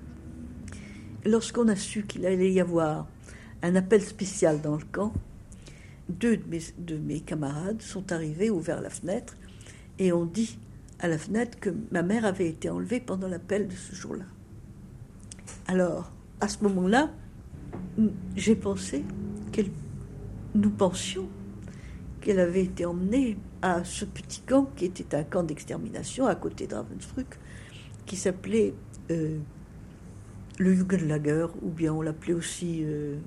Lorsqu'on 1.24 1.68
a 1.68 1.76
su 1.76 2.04
qu'il 2.04 2.24
allait 2.24 2.52
y 2.52 2.60
avoir 2.60 3.08
un 3.62 3.74
appel 3.74 4.02
spécial 4.02 4.60
dans 4.60 4.76
le 4.76 4.84
camp, 4.84 5.12
deux 6.08 6.36
de 6.78 6.96
mes, 6.96 7.20
camarades 7.20 7.82
sont 7.82 8.12
arrivés, 8.12 8.50
ouverts 8.50 8.80
la 8.80 8.90
fenêtre, 8.90 9.36
et 9.98 10.12
ont 10.12 10.26
dit 10.26 10.58
à 11.00 11.08
la 11.08 11.18
fenêtre 11.18 11.58
que 11.58 11.70
ma 11.90 12.02
mère 12.02 12.24
avait 12.24 12.48
été 12.48 12.70
enlevée 12.70 13.00
pendant 13.00 13.28
l'appel 13.28 13.66
de 13.66 13.74
ce 13.74 13.94
jour-là. 13.94 14.24
Alors, 15.66 16.12
à 16.40 16.48
ce 16.48 16.62
moment-là, 16.62 17.10
j'ai 18.36 18.54
pensé 18.54 19.04
que 19.52 19.62
nous 20.54 20.70
pensions 20.70 21.28
qu'elle 22.26 22.40
avait 22.40 22.64
été 22.64 22.84
emmenée 22.84 23.36
à 23.62 23.84
ce 23.84 24.04
petit 24.04 24.40
camp 24.40 24.68
qui 24.74 24.86
était 24.86 25.14
un 25.14 25.22
camp 25.22 25.44
d'extermination 25.44 26.26
à 26.26 26.34
côté 26.34 26.66
de 26.66 26.74
Ravensbrück, 26.74 27.38
qui 28.04 28.16
s'appelait 28.16 28.74
euh, 29.12 29.38
le 30.58 30.74
Jugendlager, 30.74 31.46
ou 31.62 31.70
bien 31.70 31.92
on 31.94 32.02
l'appelait 32.02 32.32
aussi. 32.32 32.82
Euh, 32.82 33.18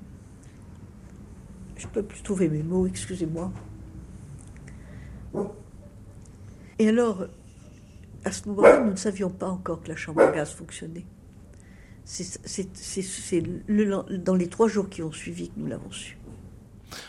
je 1.78 1.86
peux 1.86 2.02
plus 2.02 2.20
trouver 2.22 2.50
mes 2.50 2.62
mots, 2.62 2.86
excusez-moi. 2.86 3.50
Et 6.78 6.90
alors, 6.90 7.24
à 8.26 8.32
ce 8.32 8.50
moment-là, 8.50 8.80
nous 8.80 8.90
ne 8.90 8.96
savions 8.96 9.30
pas 9.30 9.48
encore 9.48 9.82
que 9.82 9.88
la 9.88 9.96
chambre 9.96 10.20
à 10.20 10.30
gaz 10.30 10.50
fonctionnait. 10.52 11.06
C'est 12.04 13.42
dans 14.18 14.34
les 14.34 14.48
trois 14.48 14.68
jours 14.68 14.90
qui 14.90 15.02
ont 15.02 15.12
suivi 15.12 15.48
que 15.48 15.58
nous 15.58 15.68
l'avons 15.68 15.90
su. 15.90 16.19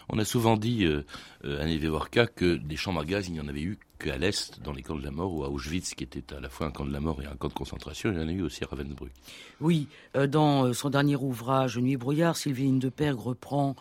On 0.09 0.19
a 0.19 0.25
souvent 0.25 0.57
dit, 0.57 0.85
euh, 0.85 1.05
euh, 1.45 2.25
que 2.35 2.55
des 2.55 2.75
chambres 2.75 3.01
à 3.01 3.05
gaz, 3.05 3.27
il 3.27 3.33
n'y 3.33 3.39
en 3.39 3.47
avait 3.47 3.61
eu 3.61 3.79
qu'à 3.99 4.17
l'Est, 4.17 4.61
dans 4.61 4.73
les 4.73 4.81
camps 4.81 4.95
de 4.95 5.03
la 5.03 5.11
mort, 5.11 5.33
ou 5.33 5.43
à 5.43 5.49
Auschwitz, 5.49 5.93
qui 5.93 6.03
était 6.03 6.33
à 6.33 6.39
la 6.39 6.49
fois 6.49 6.67
un 6.67 6.71
camp 6.71 6.85
de 6.85 6.93
la 6.93 6.99
mort 6.99 7.21
et 7.21 7.25
un 7.25 7.35
camp 7.35 7.47
de 7.47 7.53
concentration. 7.53 8.11
Il 8.11 8.19
y 8.19 8.23
en 8.23 8.27
a 8.27 8.31
eu 8.31 8.41
aussi 8.41 8.63
à 8.63 8.67
Ravensbrück. 8.67 9.11
Oui, 9.59 9.87
euh, 10.15 10.27
dans 10.27 10.73
son 10.73 10.89
dernier 10.89 11.15
ouvrage, 11.15 11.77
Nuit 11.77 11.97
brouillard, 11.97 12.35
Sylvie 12.35 12.71
Depergue 12.71 13.19
reprend 13.19 13.75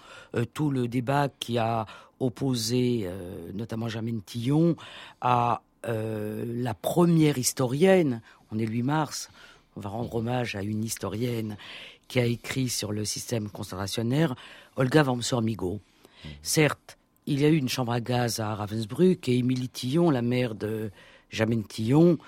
tout 0.54 0.70
le 0.70 0.88
débat 0.88 1.28
qui 1.40 1.58
a 1.58 1.86
opposé 2.18 3.08
notamment 3.54 3.88
Germaine 3.88 4.20
Tillon 4.22 4.76
à 5.20 5.62
la 5.84 6.74
première 6.74 7.38
historienne, 7.38 8.20
on 8.52 8.58
est 8.58 8.66
8 8.66 8.82
mars, 8.82 9.30
on 9.76 9.80
va 9.80 9.88
rendre 9.88 10.14
hommage 10.14 10.56
à 10.56 10.62
une 10.62 10.84
historienne 10.84 11.56
qui 12.10 12.18
a 12.18 12.24
écrit 12.24 12.68
sur 12.68 12.90
le 12.90 13.04
système 13.04 13.48
concentrationnaire, 13.48 14.34
Olga 14.76 15.04
Wormser-Migaud. 15.04 15.80
Certes, 16.42 16.98
il 17.26 17.40
y 17.40 17.44
a 17.44 17.48
eu 17.48 17.56
une 17.56 17.68
chambre 17.68 17.92
à 17.92 18.00
gaz 18.00 18.40
à 18.40 18.54
Ravensbrück 18.54 19.28
et 19.28 19.38
Émilie 19.38 19.68
Tillon, 19.68 20.10
la 20.10 20.22
mère 20.22 20.54
de 20.54 20.90
Jamène 21.30 21.64
Tillon, 21.64 22.18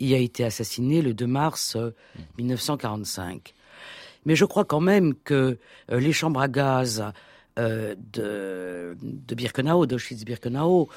y 0.00 0.14
a 0.14 0.18
été 0.18 0.44
assassinée 0.44 1.02
le 1.02 1.14
2 1.14 1.26
mars 1.26 1.76
1945. 2.38 3.32
Euh, 3.34 3.38
Mais 4.26 4.36
je 4.36 4.44
crois 4.44 4.64
quand 4.64 4.80
même 4.80 5.14
que 5.14 5.58
euh, 5.90 6.00
les 6.00 6.12
chambres 6.12 6.40
à 6.40 6.48
gaz 6.48 7.04
euh, 7.58 7.94
de, 8.12 8.96
de 9.02 9.34
Birkenau, 9.34 9.86
d'Auschwitz-Birkenau, 9.86 10.88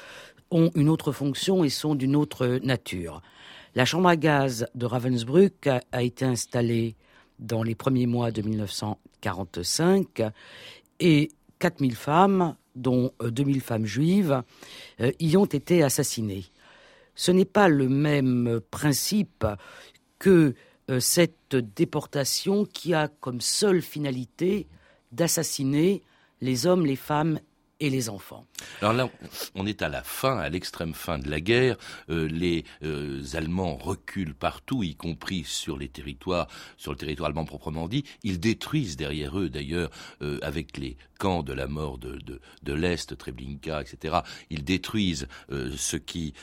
ont 0.50 0.70
une 0.74 0.88
autre 0.88 1.12
fonction 1.12 1.64
et 1.64 1.68
sont 1.68 1.94
d'une 1.94 2.16
autre 2.16 2.58
nature. 2.62 3.22
La 3.74 3.84
chambre 3.84 4.08
à 4.08 4.16
gaz 4.16 4.66
de 4.74 4.86
Ravensbrück 4.86 5.68
a 5.90 6.02
été 6.02 6.24
installée 6.24 6.96
dans 7.38 7.62
les 7.62 7.74
premiers 7.74 8.06
mois 8.06 8.30
de 8.30 8.42
1945 8.42 10.22
et 11.00 11.30
4000 11.64 11.94
femmes, 11.94 12.56
dont 12.74 13.10
2000 13.22 13.56
euh, 13.56 13.60
femmes 13.60 13.86
juives, 13.86 14.42
euh, 15.00 15.12
y 15.18 15.34
ont 15.38 15.46
été 15.46 15.82
assassinées. 15.82 16.44
Ce 17.14 17.32
n'est 17.32 17.46
pas 17.46 17.68
le 17.68 17.88
même 17.88 18.60
principe 18.70 19.46
que 20.18 20.52
euh, 20.90 21.00
cette 21.00 21.56
déportation 21.56 22.66
qui 22.66 22.92
a 22.92 23.08
comme 23.08 23.40
seule 23.40 23.80
finalité 23.80 24.66
d'assassiner 25.10 26.02
les 26.42 26.66
hommes, 26.66 26.84
les 26.84 26.96
femmes 26.96 27.40
les 27.90 28.08
enfants. 28.08 28.46
Alors 28.80 28.92
là, 28.92 29.10
on 29.54 29.66
est 29.66 29.82
à 29.82 29.88
la 29.88 30.02
fin, 30.02 30.38
à 30.38 30.48
l'extrême 30.48 30.94
fin 30.94 31.18
de 31.18 31.28
la 31.28 31.40
guerre. 31.40 31.76
Euh, 32.10 32.28
les 32.28 32.64
euh, 32.82 33.22
Allemands 33.34 33.76
reculent 33.76 34.34
partout, 34.34 34.82
y 34.82 34.94
compris 34.94 35.44
sur 35.44 35.78
les 35.78 35.88
territoires, 35.88 36.48
sur 36.76 36.92
le 36.92 36.98
territoire 36.98 37.28
allemand 37.28 37.44
proprement 37.44 37.88
dit. 37.88 38.04
Ils 38.22 38.40
détruisent 38.40 38.96
derrière 38.96 39.38
eux, 39.38 39.48
d'ailleurs, 39.48 39.90
euh, 40.22 40.38
avec 40.42 40.76
les 40.76 40.96
camps 41.18 41.42
de 41.42 41.52
la 41.52 41.66
mort 41.66 41.98
de, 41.98 42.18
de, 42.62 42.72
l'Est, 42.72 43.16
Treblinka, 43.16 43.80
etc. 43.80 44.18
Ils 44.50 44.64
détruisent 44.64 45.28
ce 45.48 45.96
qui, 45.96 46.34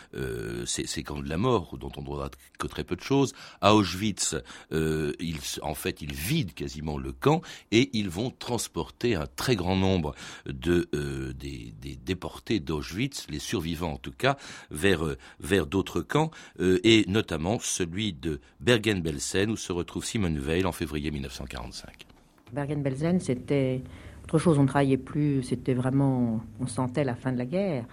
ces, 0.65 1.03
camps 1.03 1.21
de 1.21 1.27
la 1.27 1.37
mort, 1.37 1.77
dont 1.77 1.91
on 1.97 2.01
ne 2.01 2.05
voit 2.05 2.31
que 2.57 2.67
très 2.67 2.85
peu 2.85 2.95
de 2.95 3.01
choses. 3.01 3.33
À 3.59 3.75
Auschwitz, 3.75 4.35
en 4.71 5.73
fait, 5.75 6.01
ils 6.01 6.13
vident 6.13 6.53
quasiment 6.55 6.97
le 6.97 7.11
camp 7.11 7.41
et 7.71 7.89
ils 7.93 8.09
vont 8.09 8.31
transporter 8.31 9.15
un 9.15 9.27
très 9.27 9.55
grand 9.55 9.75
nombre 9.75 10.15
de 10.45 10.89
des, 11.33 11.73
déportés 12.05 12.59
d'Auschwitz, 12.59 13.27
les 13.29 13.39
survivants 13.39 13.93
en 13.93 13.97
tout 13.97 14.11
cas, 14.11 14.37
vers, 14.69 15.05
euh, 15.05 15.17
vers 15.39 15.67
d'autres 15.67 16.01
camps, 16.01 16.31
euh, 16.59 16.79
et 16.83 17.05
notamment 17.07 17.59
celui 17.59 18.13
de 18.13 18.39
Bergen-Belsen, 18.59 19.49
où 19.49 19.55
se 19.55 19.71
retrouve 19.71 20.05
Simone 20.05 20.39
Weil 20.39 20.67
en 20.67 20.71
février 20.71 21.11
1945. 21.11 22.05
Bergen-Belsen, 22.53 23.19
c'était 23.19 23.81
autre 24.23 24.37
chose, 24.37 24.59
on 24.59 24.63
ne 24.63 24.67
travaillait 24.67 24.97
plus, 24.97 25.43
c'était 25.43 25.73
vraiment, 25.73 26.41
on 26.59 26.67
sentait 26.67 27.03
la 27.03 27.15
fin 27.15 27.31
de 27.31 27.37
la 27.37 27.45
guerre, 27.45 27.85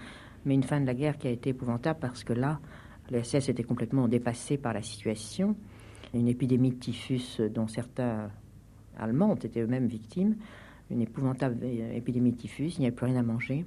mais 0.44 0.54
une 0.54 0.62
fin 0.62 0.80
de 0.80 0.86
la 0.86 0.94
guerre 0.94 1.18
qui 1.18 1.26
a 1.26 1.30
été 1.30 1.50
épouvantable 1.50 1.98
parce 2.00 2.24
que 2.24 2.32
là, 2.32 2.60
les 3.10 3.22
SS 3.24 3.48
étaient 3.48 3.62
complètement 3.62 4.08
dépassés 4.08 4.58
par 4.58 4.74
la 4.74 4.82
situation. 4.82 5.56
Une 6.14 6.28
épidémie 6.28 6.70
de 6.70 6.76
typhus 6.76 7.40
dont 7.50 7.66
certains 7.66 8.30
Allemands 8.98 9.30
ont 9.32 9.36
été 9.36 9.60
eux-mêmes 9.60 9.86
victimes 9.86 10.36
une 10.90 11.02
épouvantable 11.02 11.64
épidémie 11.64 12.32
de 12.32 12.36
typhus, 12.36 12.74
il 12.76 12.80
n'y 12.80 12.86
avait 12.86 12.94
plus 12.94 13.06
rien 13.06 13.16
à 13.16 13.22
manger. 13.22 13.64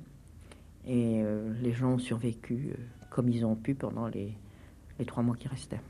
Et 0.88 1.22
euh, 1.22 1.54
les 1.62 1.74
gens 1.74 1.94
ont 1.94 2.00
survécu 2.00 2.72
euh, 2.72 2.82
comme 3.10 3.30
ils 3.30 3.46
ont 3.46 3.56
pu 3.56 3.76
pendant 3.76 4.08
les, 4.08 4.34
trois 5.06 5.24
mois 5.24 5.36
qui 5.36 5.48
restaient. 5.48 5.82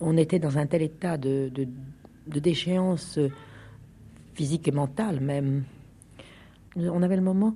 On 0.00 0.16
était 0.16 0.38
dans 0.38 0.58
un 0.58 0.66
tel 0.66 0.82
état 0.82 1.16
de, 1.16 1.50
de, 1.54 2.40
déchéance 2.40 3.18
euh, 3.18 3.30
physique 4.34 4.66
et 4.68 4.72
mentale 4.72 5.20
même. 5.20 5.64
On 6.76 7.02
avait 7.02 7.16
le 7.16 7.22
moment, 7.22 7.54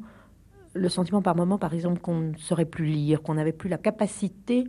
le 0.73 0.89
sentiment 0.89 1.21
par 1.21 1.37
moment, 1.37 1.59
par 1.59 1.75
exemple, 1.75 2.01
qu'on 2.01 2.21
ne 2.21 2.37
saurait 2.37 2.65
plus 2.65 2.87
lire, 2.87 3.23
qu'on 3.23 3.35
n'avait 3.35 3.53
plus 3.53 3.69
la 3.69 3.79
capacité 3.79 4.65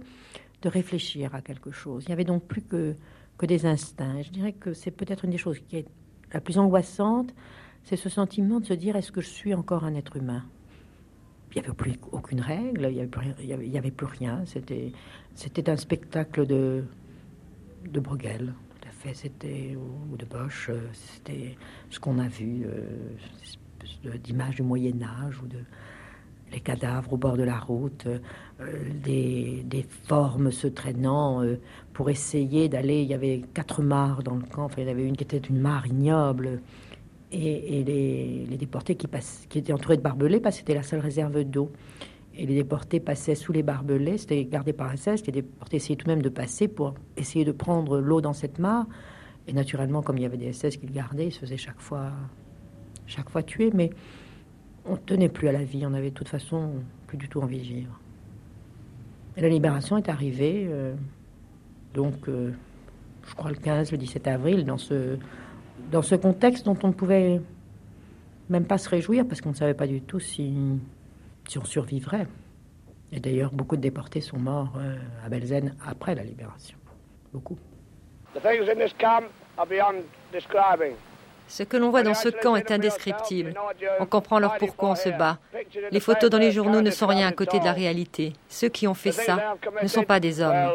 de 0.61 0.69
réfléchir 0.69 1.33
à 1.33 1.41
quelque 1.41 1.71
chose. 1.71 2.03
Il 2.05 2.09
n'y 2.09 2.13
avait 2.13 2.25
donc 2.25 2.43
plus 2.43 2.61
que, 2.61 2.95
que 3.37 3.45
des 3.45 3.65
instincts. 3.65 4.21
je 4.21 4.31
dirais 4.31 4.53
que 4.53 4.73
c'est 4.73 4.91
peut-être 4.91 5.25
une 5.25 5.31
des 5.31 5.37
choses 5.37 5.59
qui 5.59 5.77
est 5.77 5.87
la 6.33 6.41
plus 6.41 6.57
angoissante, 6.57 7.33
c'est 7.83 7.95
ce 7.95 8.09
sentiment 8.09 8.59
de 8.59 8.65
se 8.65 8.73
dire 8.73 8.95
est-ce 8.95 9.11
que 9.11 9.21
je 9.21 9.29
suis 9.29 9.53
encore 9.53 9.83
un 9.83 9.95
être 9.95 10.17
humain? 10.17 10.43
Il 11.53 11.59
n'y 11.59 11.67
avait 11.67 11.75
plus 11.75 11.93
aucune 12.11 12.39
règle, 12.39 12.87
il 12.89 12.95
n'y 12.95 13.77
avait, 13.77 13.91
plus, 13.91 14.05
rien. 14.05 14.41
C'était, 14.45 14.93
c'était 15.35 15.69
un 15.69 15.75
spectacle 15.75 16.45
de, 16.45 16.85
de 17.89 17.99
Bruegel, 17.99 18.53
tout 18.69 18.87
à. 18.87 19.13
C'était, 19.13 19.75
ou 19.75 20.15
de 20.15 20.25
Bosch, 20.25 20.69
euh, 20.69 20.79
c'était 20.93 21.57
ce 21.89 21.99
qu'on 21.99 22.19
a 22.19 22.27
vu, 22.27 22.65
euh, 22.65 24.17
d'images 24.23 24.55
du 24.55 24.63
Moyen-Âge. 24.63 25.41
Ou 25.41 25.47
de... 25.47 25.57
les 26.53 26.61
cadavres 26.61 27.11
au 27.11 27.17
bord 27.17 27.35
de 27.35 27.43
la 27.43 27.59
route, 27.59 28.07
des, 29.03 29.85
formes 30.03 30.51
se 30.51 30.67
traînant 30.67 31.43
pour 31.91 32.09
essayer 32.09 32.69
d'aller. 32.69 33.01
Il 33.01 33.09
y 33.09 33.13
avait 33.13 33.41
quatre 33.53 33.81
mares 33.81 34.23
dans 34.23 34.35
le 34.35 34.43
camp, 34.43 34.65
enfin, 34.65 34.75
il 34.77 34.83
y 34.85 34.87
en 34.87 34.91
avait 34.91 35.05
une 35.05 35.17
qui 35.17 35.23
était 35.23 35.37
une 35.37 35.59
mare 35.59 35.87
ignoble. 35.87 36.61
Et, 37.31 37.83
les, 38.49 38.57
déportés 38.57 38.95
qui, 38.95 39.07
qui 39.49 39.59
étaient 39.59 39.73
entourés 39.73 39.97
de 39.97 40.01
barbelés, 40.01 40.39
parce 40.39 40.55
que 40.55 40.59
c'était 40.59 40.75
la 40.75 40.83
seule 40.83 40.99
réserve 40.99 41.43
d'eau. 41.43 41.71
Et 42.35 42.45
les 42.45 42.55
déportés 42.55 42.99
passaient 42.99 43.35
sous 43.35 43.51
les 43.51 43.63
barbelés, 43.63 44.17
c'était 44.17 44.43
gardé 44.45 44.73
par 44.73 44.95
SS. 44.97 45.25
Les 45.25 45.31
déportés 45.31 45.77
essayaient 45.77 45.95
tout 45.95 46.05
de 46.05 46.11
même 46.11 46.21
de 46.21 46.29
passer 46.29 46.67
pour 46.67 46.93
essayer 47.17 47.45
de 47.45 47.51
prendre 47.51 47.99
l'eau 47.99 48.21
dans 48.21 48.33
cette 48.33 48.59
mare. 48.59 48.85
Et 49.47 49.53
naturellement, 49.53 50.01
comme 50.01 50.17
il 50.17 50.23
y 50.23 50.25
avait 50.25 50.37
des 50.37 50.53
SS 50.53 50.77
qui 50.77 50.87
le 50.87 50.93
gardaient, 50.93 51.27
ils 51.27 51.31
se 51.31 51.39
faisaient 51.39 51.57
chaque 51.57 51.79
fois, 51.79 52.11
chaque 53.05 53.29
fois 53.29 53.43
tuer. 53.43 53.71
Mais 53.73 53.89
on 54.85 54.97
tenait 54.97 55.29
plus 55.29 55.47
à 55.47 55.51
la 55.51 55.63
vie, 55.63 55.85
on 55.85 55.93
avait 55.93 56.09
de 56.09 56.15
toute 56.15 56.29
façon 56.29 56.73
plus 57.07 57.17
du 57.17 57.27
tout 57.27 57.41
envie 57.41 57.57
de 57.57 57.63
vivre. 57.63 57.99
La 59.37 59.49
libération 59.49 59.97
est 59.97 60.09
arrivée, 60.09 60.67
euh, 60.69 60.93
donc, 61.93 62.27
euh, 62.27 62.51
je 63.27 63.35
crois 63.35 63.49
le 63.49 63.57
15, 63.57 63.91
le 63.91 63.97
17 63.97 64.27
avril, 64.27 64.65
dans 64.65 64.77
ce, 64.77 65.17
dans 65.91 66.01
ce 66.01 66.15
contexte 66.15 66.65
dont 66.65 66.77
on 66.83 66.89
ne 66.89 66.93
pouvait 66.93 67.41
même 68.49 68.65
pas 68.65 68.77
se 68.77 68.89
réjouir, 68.89 69.25
parce 69.27 69.41
qu'on 69.41 69.49
ne 69.49 69.55
savait 69.55 69.73
pas 69.73 69.87
du 69.87 70.01
tout 70.01 70.19
si 70.19 70.53
si 71.47 71.57
on 71.57 71.65
survivrait. 71.65 72.27
Et 73.11 73.19
d'ailleurs, 73.19 73.51
beaucoup 73.51 73.75
de 73.75 73.81
déportés 73.81 74.21
sont 74.21 74.39
morts 74.39 74.73
euh, 74.77 74.95
à 75.25 75.29
Belzen 75.29 75.75
après 75.85 76.15
la 76.15 76.23
libération. 76.23 76.77
Beaucoup. 77.33 77.57
Ce 81.47 81.63
que 81.63 81.75
l'on 81.75 81.89
voit 81.89 82.03
dans 82.03 82.13
ce 82.13 82.29
camp 82.29 82.55
est 82.55 82.71
indescriptible. 82.71 83.53
On 83.99 84.05
comprend 84.05 84.37
alors 84.37 84.55
pourquoi 84.57 84.91
on 84.91 84.95
se 84.95 85.09
bat. 85.09 85.39
Les 85.91 85.99
photos 85.99 86.29
dans 86.29 86.37
les 86.37 86.51
journaux 86.51 86.81
ne 86.81 86.91
sont 86.91 87.07
rien 87.07 87.27
à 87.27 87.33
côté 87.33 87.59
de 87.59 87.65
la 87.65 87.73
réalité. 87.73 88.31
Ceux 88.47 88.69
qui 88.69 88.87
ont 88.87 88.93
fait 88.93 89.11
ça 89.11 89.57
ne 89.81 89.87
sont 89.87 90.03
pas 90.03 90.21
des 90.21 90.41
hommes. 90.41 90.71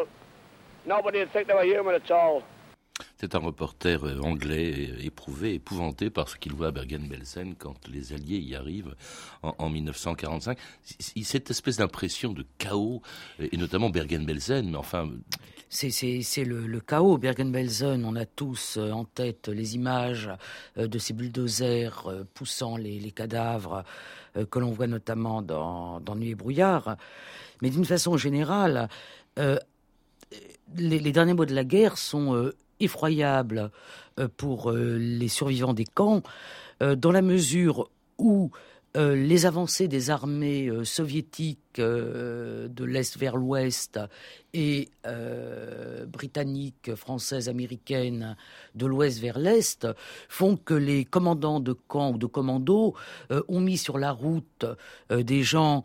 C'est 3.19 3.35
un 3.35 3.39
reporter 3.39 4.03
euh, 4.03 4.19
anglais 4.19 4.89
euh, 4.91 5.05
éprouvé, 5.05 5.55
épouvanté 5.55 6.09
par 6.09 6.29
ce 6.29 6.37
qu'il 6.37 6.53
voit 6.53 6.67
à 6.67 6.71
Bergen-Belsen 6.71 7.55
quand 7.55 7.87
les 7.87 8.13
Alliés 8.13 8.39
y 8.39 8.55
arrivent 8.55 8.95
en, 9.41 9.69
1945. 9.69 10.57
Cette 11.23 11.49
espèce 11.49 11.77
d'impression 11.77 12.33
de 12.33 12.45
chaos, 12.57 13.01
euh, 13.39 13.47
et 13.51 13.57
notamment 13.57 13.89
Bergen-Belsen, 13.89 14.69
mais 14.69 14.77
enfin... 14.77 15.09
C'est 15.69 16.45
le, 16.45 16.79
chaos. 16.79 17.17
Bergen-Belsen, 17.17 18.05
on 18.05 18.15
a 18.15 18.25
tous 18.25 18.77
en 18.77 19.03
tête 19.03 19.49
les 19.49 19.75
images 19.75 20.29
de 20.77 20.97
ces 20.97 21.11
bulldozers 21.11 22.09
poussant 22.33 22.77
les, 22.77 23.11
cadavres 23.11 23.83
que 24.49 24.59
l'on 24.59 24.71
voit 24.71 24.87
notamment 24.87 25.41
dans, 25.41 25.99
Nuit 26.15 26.29
et 26.29 26.35
brouillard. 26.35 26.95
Mais 27.61 27.69
d'une 27.69 27.83
façon 27.83 28.15
générale, 28.15 28.87
les, 29.35 31.11
derniers 31.11 31.33
mots 31.33 31.45
de 31.45 31.53
la 31.53 31.65
guerre 31.65 31.97
sont 31.97 32.53
effroyable 32.79 33.71
euh, 34.19 34.27
pour 34.37 34.71
euh, 34.71 34.97
les 34.97 35.27
survivants 35.27 35.73
des 35.73 35.85
camps, 35.85 36.23
euh, 36.81 36.95
dans 36.95 37.11
la 37.11 37.21
mesure 37.21 37.89
où 38.17 38.51
les 38.95 39.45
avancées 39.45 39.87
des 39.87 40.09
armées 40.09 40.71
soviétiques 40.83 41.59
de 41.79 42.83
l'Est 42.83 43.17
vers 43.17 43.37
l'Ouest 43.37 43.99
et 44.53 44.89
britanniques, 46.07 46.95
françaises, 46.95 47.49
américaines 47.49 48.35
de 48.75 48.85
l'Ouest 48.85 49.19
vers 49.19 49.39
l'Est 49.39 49.87
font 50.29 50.57
que 50.57 50.73
les 50.73 51.05
commandants 51.05 51.59
de 51.59 51.73
camps 51.73 52.11
ou 52.11 52.17
de 52.17 52.25
commandos 52.25 52.95
ont 53.29 53.59
mis 53.59 53.77
sur 53.77 53.97
la 53.97 54.11
route 54.11 54.65
des 55.09 55.43
gens 55.43 55.83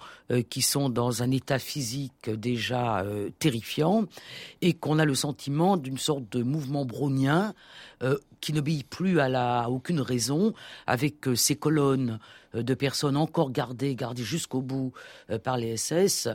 qui 0.49 0.63
sont 0.63 0.89
dans 0.89 1.23
un 1.23 1.31
état 1.31 1.59
physique 1.59 2.31
déjà 2.31 3.05
terrifiant 3.39 4.07
et 4.61 4.75
qu'on 4.75 4.99
a 4.99 5.05
le 5.05 5.15
sentiment 5.15 5.77
d'une 5.77 5.99
sorte 5.99 6.31
de 6.33 6.43
mouvement 6.43 6.85
brownien 6.85 7.55
qui 8.41 8.53
n'obéit 8.53 8.87
plus 8.87 9.21
à, 9.21 9.71
aucune 9.71 10.01
raison, 10.01 10.53
avec 10.87 11.15
ces 11.37 11.57
colonnes 11.57 12.19
de 12.55 12.75
personnes 12.75 13.17
encore 13.17 13.51
gardées, 13.51 13.95
gardées 13.95 14.25
jusqu'au 14.25 14.61
bout 14.61 14.93
par 15.43 15.57
les 15.57 15.77
SS, 15.83 16.29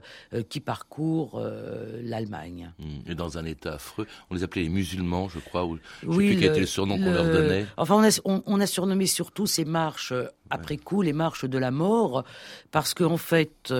qui 0.49 0.59
parcourent 0.59 1.41
l'Allemagne. 2.01 2.71
Mmh. 2.79 3.11
Et 3.11 3.15
dans 3.15 3.37
un 3.37 3.45
état 3.45 3.75
affreux. 3.75 4.07
On 4.29 4.35
les 4.35 4.43
appelait 4.43 4.63
les 4.63 4.69
musulmans, 4.69 5.29
je 5.29 5.39
crois, 5.39 5.65
ou 5.65 5.77
je 6.03 6.07
oui, 6.07 6.27
sais 6.27 6.33
plus 6.33 6.41
quel 6.41 6.51
était 6.51 6.59
le 6.59 6.65
surnom 6.65 6.97
qu'on 6.97 7.11
leur 7.11 7.25
donnait. 7.25 7.65
Enfin, 7.77 7.95
on 8.25 8.59
a, 8.59 8.67
surnommé 8.67 9.05
surtout 9.05 9.45
ces 9.45 9.65
marches 9.65 10.13
après 10.49 10.77
coup 10.77 11.01
les 11.01 11.13
marches 11.13 11.45
de 11.45 11.57
la 11.57 11.71
mort, 11.71 12.23
parce 12.71 12.93
qu'en 12.93 13.17
fait, 13.17 13.73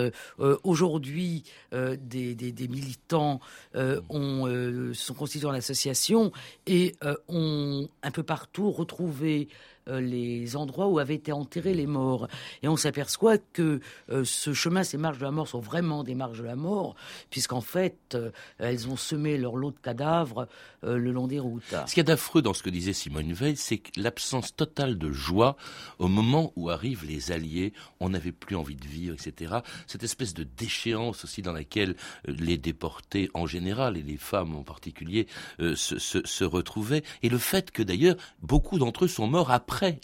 aujourd'hui, 0.64 1.44
des, 1.72 2.36
des, 2.36 2.68
militants 2.68 3.40
ont, 3.76 4.92
sont 4.94 5.14
constitués 5.14 5.48
en 5.48 5.54
association 5.54 6.32
et 6.66 6.96
ont 7.28 7.88
un 8.04 8.12
peu 8.12 8.24
partout 8.24 8.72
retrouvé 8.72 9.28
euh, 9.28 9.46
les 9.90 10.56
endroits 10.56 10.88
où 10.88 11.00
avaient 11.00 11.16
été 11.16 11.32
enterrés 11.32 11.74
les 11.74 11.88
morts. 11.88 12.28
Et 12.64 12.68
on 12.68 12.76
s'aperçoit 12.76 13.38
que 13.38 13.80
euh, 14.10 14.24
ce 14.24 14.54
chemin, 14.54 14.84
ces 14.84 14.98
marches 14.98 15.20
de 15.20 15.24
la 15.24 15.32
mort 15.32 15.48
sont 15.48 15.60
vraiment 15.60 16.04
des 16.04 16.16
marches 16.16 16.40
de 16.40 16.44
la 16.44 16.56
mort, 16.56 16.96
puisqu'en 17.30 17.62
fait, 17.62 17.98
euh, 18.16 18.32
elles 18.58 18.88
ont 18.88 18.98
semé 18.98 19.38
leur 19.38 19.56
lot 19.56 19.72
de 19.72 19.80
cadavres 19.80 20.48
le 20.84 21.12
long 21.12 21.28
des 21.28 21.40
routes. 21.40 21.64
Ce 21.88 21.94
qu'il 21.94 21.98
y 21.98 22.00
a 22.02 22.04
d'affreux 22.04 22.42
dans 22.42 22.54
ce 22.54 22.62
que 22.62 22.70
disait 22.70 22.94
Simone 22.94 23.34
Veil, 23.34 23.58
c'est 23.58 23.82
l'absence 23.98 24.56
totale 24.56 24.98
de 24.98 25.12
joie 25.12 25.58
au 25.98 26.08
moment 26.08 26.54
où 26.56 26.70
arrivent 26.70 27.04
les 27.06 27.32
Alliés. 27.32 27.74
On 28.00 28.10
n'avait 28.10 28.32
plus 28.32 28.56
envie 28.56 28.76
de 28.76 28.86
vivre, 28.86 29.16
etc. 29.16 29.56
Cette 29.88 30.04
espèce 30.04 30.34
de 30.34 30.44
déchéance 30.44 31.24
aussi 31.24 31.42
dans 31.42 31.52
laquelle 31.52 31.96
les 32.26 32.58
déportés 32.58 33.30
en 33.34 33.48
général 33.48 33.98
et 33.98 34.04
les 34.04 34.18
femmes 34.18 34.56
en 34.56 34.64
particulier 34.64 35.28
se, 35.60 35.98
se 35.98 36.44
retrouvaient. 36.44 37.04
Et 37.24 37.30
le 37.30 37.40
fait 37.40 37.72
que 37.72 37.82
d'ailleurs 37.82 38.16
beaucoup 38.42 38.78
d'entre 38.78 39.06
eux 39.06 39.10
sont 39.10 39.28
morts 39.28 39.52
après 39.52 39.77
après 39.78 40.00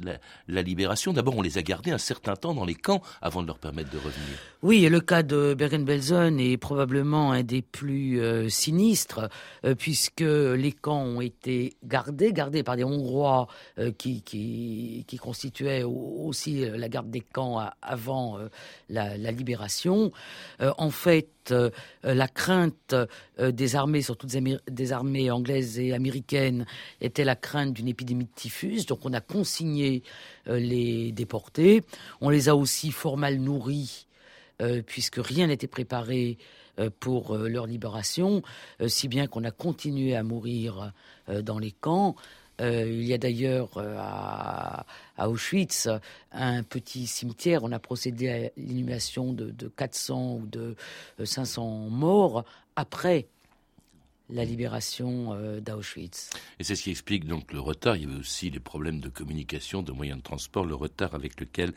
la, 0.48 0.62
libération. 0.62 1.14
D'abord, 1.14 1.36
on 1.36 1.42
les 1.42 1.58
a 1.58 1.64
gardés 1.64 1.90
un 1.90 1.98
certain 1.98 2.36
temps 2.36 2.54
dans 2.54 2.66
les 2.66 2.76
camps 2.76 3.02
avant 3.22 3.42
de 3.42 3.48
leur 3.48 3.58
permettre 3.58 3.90
de 3.90 3.98
revenir. 3.98 4.38
Oui, 4.62 4.86
et 4.86 4.90
le 4.90 5.02
cas 5.02 5.24
de 5.24 5.56
Bergen-Belsen 5.56 6.40
est 6.40 6.58
probablement 6.58 7.32
un 7.32 7.42
des 7.42 7.64
plus 7.64 8.22
euh, 8.22 8.50
sinistres, 8.50 9.30
euh, 9.66 9.74
puisque 9.74 10.22
les 10.22 10.72
camps 10.72 11.02
ont 11.02 11.22
été 11.22 11.74
gardés, 11.84 12.34
gardés 12.34 12.62
par 12.62 12.76
des 12.76 12.84
Hongrois 12.84 13.48
euh, 13.80 13.92
qui, 13.92 14.24
constituaient 15.20 15.84
aussi 15.84 16.66
la 16.66 16.90
garde 16.90 17.10
des 17.10 17.22
camps 17.22 17.66
avant 17.82 18.38
la, 18.90 19.18
la, 19.18 19.32
libération. 19.32 20.12
en 20.60 20.90
fait, 20.90 21.43
la 22.04 22.28
crainte 22.28 22.96
des 23.40 23.76
armées, 23.76 24.02
surtout 24.02 24.28
des 24.70 24.92
armées 24.92 25.32
anglaises 25.32 25.80
et 25.80 25.94
américaines, 25.94 26.66
était 27.02 27.24
la 27.24 27.36
crainte 27.36 27.74
d'une 27.74 27.88
épidémie 27.88 28.26
de 28.26 28.30
typhus. 28.36 28.86
Donc 28.86 29.00
on 29.04 29.14
a 29.14 29.22
consigné 29.22 30.04
les 30.46 31.12
déportés. 31.12 31.84
On 32.22 32.30
les 32.30 32.50
a 32.50 32.56
aussi 32.56 32.92
fort 32.92 33.18
mal 33.18 33.38
nourris 33.38 34.08
euh, 34.62 34.82
puisque 34.86 35.18
rien 35.18 35.48
n'était 35.48 35.68
préparé 35.68 36.38
euh, 36.80 36.90
pour 37.00 37.36
euh, 37.36 37.50
leur 37.50 37.66
libération, 37.66 38.44
si 38.88 39.08
bien 39.08 39.28
qu'on 39.28 39.44
a 39.44 39.52
continué 39.52 40.16
à 40.16 40.24
mourir 40.24 40.94
dans 41.28 41.58
les 41.58 41.72
camps. 41.72 42.16
Il 42.60 43.04
y 43.04 43.14
a 43.14 43.18
d'ailleurs 43.18 43.70
à, 43.78 44.86
Auschwitz 45.28 45.90
un 46.32 46.64
petit 46.64 47.08
cimetière. 47.08 47.64
On 47.64 47.72
a 47.72 47.80
procédé 47.80 48.30
à 48.30 48.50
l'inhumation 48.58 49.34
de, 49.34 49.52
de 49.52 49.68
400 49.68 50.36
ou 50.36 50.46
de 50.48 50.76
500 51.24 51.90
morts 51.90 52.46
après 52.76 53.28
la 54.34 54.44
libération 54.46 55.34
euh, 55.34 55.60
d'Auschwitz. 55.60 56.30
Et 56.60 56.64
c'est 56.64 56.76
ce 56.76 56.84
qui 56.84 56.92
explique 56.92 57.26
donc 57.26 57.54
le 57.54 57.60
retard. 57.60 57.96
Il 57.96 58.04
y 58.04 58.06
avait 58.06 58.20
aussi 58.20 58.50
les 58.50 58.60
problèmes 58.60 59.00
de 59.00 59.10
communication, 59.10 59.84
de 59.84 59.92
moyens 59.92 60.18
de 60.18 60.24
transport, 60.24 60.66
le 60.66 60.76
retard 60.76 61.14
avec 61.14 61.40
lequel 61.40 61.74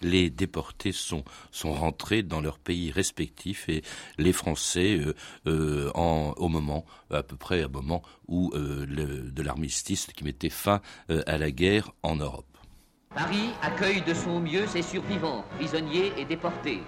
les 0.00 0.30
déportés 0.30 0.92
sont, 0.92 1.24
rentrés 1.64 2.22
dans 2.22 2.40
leurs 2.40 2.58
pays 2.58 2.90
respectifs 2.90 3.68
et 3.68 3.82
les 4.16 4.32
Français 4.32 4.98
euh, 4.98 5.14
euh, 5.46 5.90
au 5.92 6.48
moment, 6.48 6.86
à 7.10 7.22
peu 7.22 7.36
près 7.36 7.64
au 7.64 7.68
moment 7.68 8.02
où 8.26 8.52
de 8.54 9.42
l'armistice 9.42 10.06
qui 10.06 10.24
mettait 10.24 10.50
fin 10.50 10.80
à 11.08 11.38
la 11.38 11.50
guerre 11.50 11.92
en 12.02 12.16
Europe. 12.16 12.57
Paris 13.14 13.50
accueille 13.62 14.02
de 14.02 14.14
son 14.14 14.38
mieux 14.38 14.66
ses 14.66 14.82
survivants, 14.82 15.44
prisonniers 15.56 16.12
et 16.16 16.24
déportés. 16.24 16.82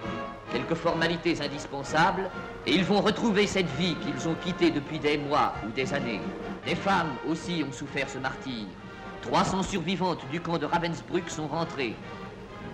Quelques 0.52 0.74
formalités 0.74 1.40
indispensables, 1.40 2.30
et 2.66 2.74
ils 2.74 2.84
vont 2.84 3.00
retrouver 3.00 3.46
cette 3.46 3.68
vie 3.76 3.96
qu'ils 3.96 4.28
ont 4.28 4.36
quittée 4.36 4.70
depuis 4.70 4.98
des 4.98 5.18
mois 5.18 5.54
ou 5.66 5.70
des 5.72 5.92
années. 5.92 6.20
Des 6.64 6.76
femmes 6.76 7.12
aussi 7.28 7.64
ont 7.66 7.72
souffert 7.72 8.08
ce 8.08 8.18
martyre. 8.18 8.66
300 9.22 9.64
survivantes 9.64 10.24
du 10.30 10.40
camp 10.40 10.58
de 10.58 10.66
Ravensbrück 10.66 11.28
sont 11.28 11.48
rentrées. 11.48 11.96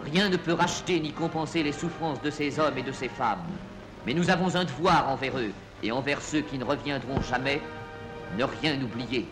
Rien 0.05 0.29
ne 0.29 0.37
peut 0.37 0.53
racheter 0.53 1.01
ni 1.01 1.13
compenser 1.13 1.63
les 1.63 1.73
souffrances 1.73 2.21
de 2.23 2.31
ces 2.31 2.61
hommes 2.61 2.77
et 2.77 2.83
de 2.83 2.93
ces 2.93 3.09
femmes. 3.09 3.47
Mais 4.07 4.15
nous 4.15 4.29
avons 4.29 4.55
un 4.55 4.65
devoir 4.65 5.09
envers 5.09 5.39
eux 5.39 5.53
et 5.83 5.93
envers 5.93 6.21
ceux 6.21 6.43
qui 6.43 6.59
ne 6.59 6.65
reviendront 6.65 7.23
jamais, 7.23 7.61
ne 8.37 8.45
rien 8.45 8.81
oublier. 8.83 9.27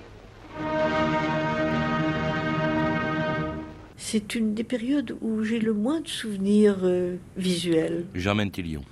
C'est 4.07 4.35
une 4.35 4.53
des 4.53 4.64
périodes 4.64 5.17
où 5.23 5.43
j'ai 5.45 5.59
le 5.59 5.73
moins 5.73 6.03
de 6.03 6.09
souvenirs 6.09 6.81
euh, 6.83 7.17
visuels. 7.38 8.05
Germaine 8.14 8.51
Tillion. 8.51 8.83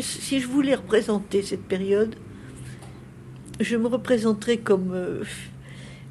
si 0.00 0.40
je 0.40 0.48
voulais 0.48 0.74
représenter 0.74 1.42
cette 1.42 1.62
période, 1.62 2.16
je 3.60 3.76
me 3.76 3.86
représenterais 3.86 4.56
comme, 4.56 4.90
euh, 4.92 5.22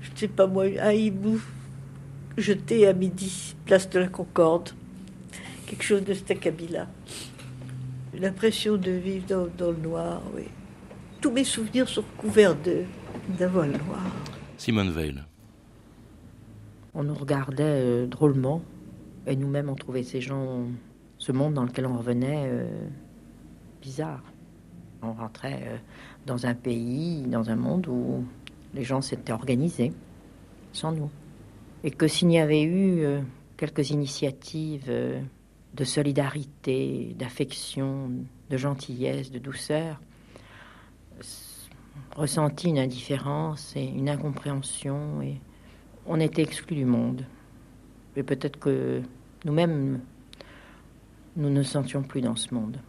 je 0.01 0.12
ne 0.12 0.15
sais 0.15 0.28
pas 0.30 0.47
moi, 0.47 0.63
un 0.80 0.93
hibou 0.93 1.41
jeté 2.38 2.88
à 2.88 2.93
midi, 2.93 3.54
place 3.65 3.89
de 3.89 3.99
la 3.99 4.08
Concorde. 4.08 4.69
Quelque 5.67 5.84
chose 5.84 6.06
de 6.06 6.13
cet 6.13 6.32
acabit-là. 6.32 6.88
L'impression 8.17 8.78
de 8.78 8.91
vivre 8.91 9.25
dans, 9.28 9.47
dans, 9.58 9.71
le 9.71 9.78
noir, 9.78 10.21
oui. 10.34 10.43
Tous 11.19 11.32
mes 11.32 11.43
souvenirs 11.43 11.89
sont 11.89 12.06
couverts 12.17 12.56
d'un 12.56 13.47
voile 13.47 13.71
noir. 13.71 14.04
Simone 14.58 14.91
Veil. 14.91 15.15
On 16.97 17.03
nous 17.03 17.13
regardait 17.13 17.63
euh, 17.63 18.08
drôlement, 18.08 18.62
et 19.27 19.36
nous-mêmes 19.36 19.69
on 19.69 19.75
trouvait 19.75 20.03
ces 20.03 20.21
gens, 20.21 20.63
ce 21.17 21.34
monde 21.34 21.53
dans 21.53 21.65
lequel 21.65 21.86
on 21.86 21.97
revenait, 21.97 22.45
euh, 22.47 22.88
bizarre. 23.81 24.23
On 25.01 25.12
rentrait 25.12 25.62
euh, 25.67 25.77
dans 26.25 26.45
un 26.45 26.55
pays, 26.55 27.23
dans 27.23 27.49
un 27.49 27.58
monde 27.58 27.88
où 27.88 28.23
les 28.73 28.86
gens 28.86 29.01
s'étaient 29.01 29.34
organisés, 29.34 29.91
sans 30.71 30.93
nous. 30.93 31.10
Et 31.84 31.91
que 31.91 32.08
s'il 32.08 32.31
y 32.31 32.39
avait 32.39 32.63
eu 32.63 33.05
quelques 33.58 33.91
initiatives 33.91 34.89
de 34.89 35.84
solidarité, 35.84 37.15
d'affection, 37.19 38.10
de 38.49 38.58
gentillesse, 38.58 39.29
de 39.29 39.38
douceur, 39.38 40.01
ressenti 42.15 42.69
une 42.69 42.79
indifférence 42.79 43.75
et 43.75 43.84
une 43.86 44.10
incompréhension 44.10 45.21
et 45.21 45.39
on 46.06 46.20
était 46.20 46.41
exclus 46.41 46.76
du 46.76 46.86
monde. 46.86 47.26
Et 48.15 48.24
peut-être 48.24 48.60
que 48.60 49.02
nous-mêmes, 49.44 50.02
nous 51.36 51.50
ne 51.50 51.63
sentions 51.63 52.04
plus 52.04 52.22
dans 52.22 52.36
ce 52.36 52.54
monde. 52.54 52.80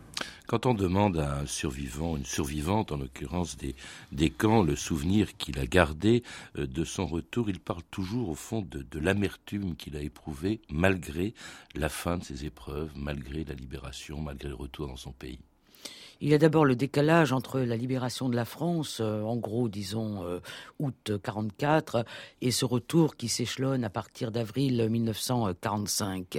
Quand 0.46 0.64
on 0.64 0.74
demande 0.74 1.18
à 1.18 1.40
un 1.40 1.46
survivant, 1.46 2.16
une 2.16 2.24
survivante 2.24 2.92
en 2.92 2.98
l'occurrence 2.98 3.56
des, 3.56 3.74
des 4.12 4.30
camps, 4.30 4.62
le 4.62 4.76
souvenir 4.76 5.36
qu'il 5.36 5.58
a 5.58 5.66
gardé 5.66 6.22
euh, 6.56 6.68
de 6.68 6.84
son 6.84 7.04
retour, 7.04 7.50
il 7.50 7.58
parle 7.58 7.82
toujours 7.90 8.28
au 8.28 8.36
fond 8.36 8.62
de, 8.62 8.86
de 8.88 8.98
l'amertume 9.00 9.74
qu'il 9.74 9.96
a 9.96 10.00
éprouvée 10.00 10.60
malgré 10.70 11.34
la 11.74 11.88
fin 11.88 12.18
de 12.18 12.22
ses 12.22 12.44
épreuves, 12.44 12.92
malgré 12.94 13.42
la 13.42 13.54
libération, 13.54 14.20
malgré 14.20 14.48
le 14.48 14.54
retour 14.54 14.86
dans 14.86 14.96
son 14.96 15.10
pays. 15.12 15.40
Il 16.20 16.30
y 16.30 16.34
a 16.34 16.38
d'abord 16.38 16.64
le 16.64 16.76
décalage 16.76 17.32
entre 17.32 17.60
la 17.60 17.76
libération 17.76 18.30
de 18.30 18.36
la 18.36 18.46
France, 18.46 18.98
euh, 19.00 19.20
en 19.22 19.36
gros, 19.36 19.68
disons, 19.68 20.24
euh, 20.24 20.40
août 20.78 21.12
44, 21.22 22.06
et 22.40 22.50
ce 22.50 22.64
retour 22.64 23.16
qui 23.16 23.28
s'échelonne 23.28 23.84
à 23.84 23.90
partir 23.90 24.30
d'avril 24.30 24.88
1945. 24.88 26.38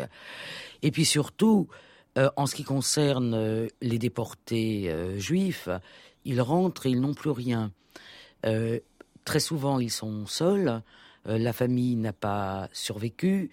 Et 0.81 0.91
puis 0.91 1.05
surtout, 1.05 1.67
euh, 2.17 2.31
en 2.37 2.47
ce 2.47 2.55
qui 2.55 2.63
concerne 2.63 3.67
les 3.81 3.99
déportés 3.99 4.91
juifs, 5.19 5.69
ils 6.25 6.41
rentrent 6.41 6.87
et 6.87 6.89
ils 6.89 7.01
n'ont 7.01 7.13
plus 7.13 7.31
rien. 7.31 7.71
très 9.25 9.39
souvent, 9.39 9.79
ils 9.79 9.91
sont 9.91 10.25
seuls. 10.25 10.81
la 11.25 11.53
famille 11.53 11.95
n'a 11.97 12.13
pas 12.13 12.69
survécu. 12.71 13.51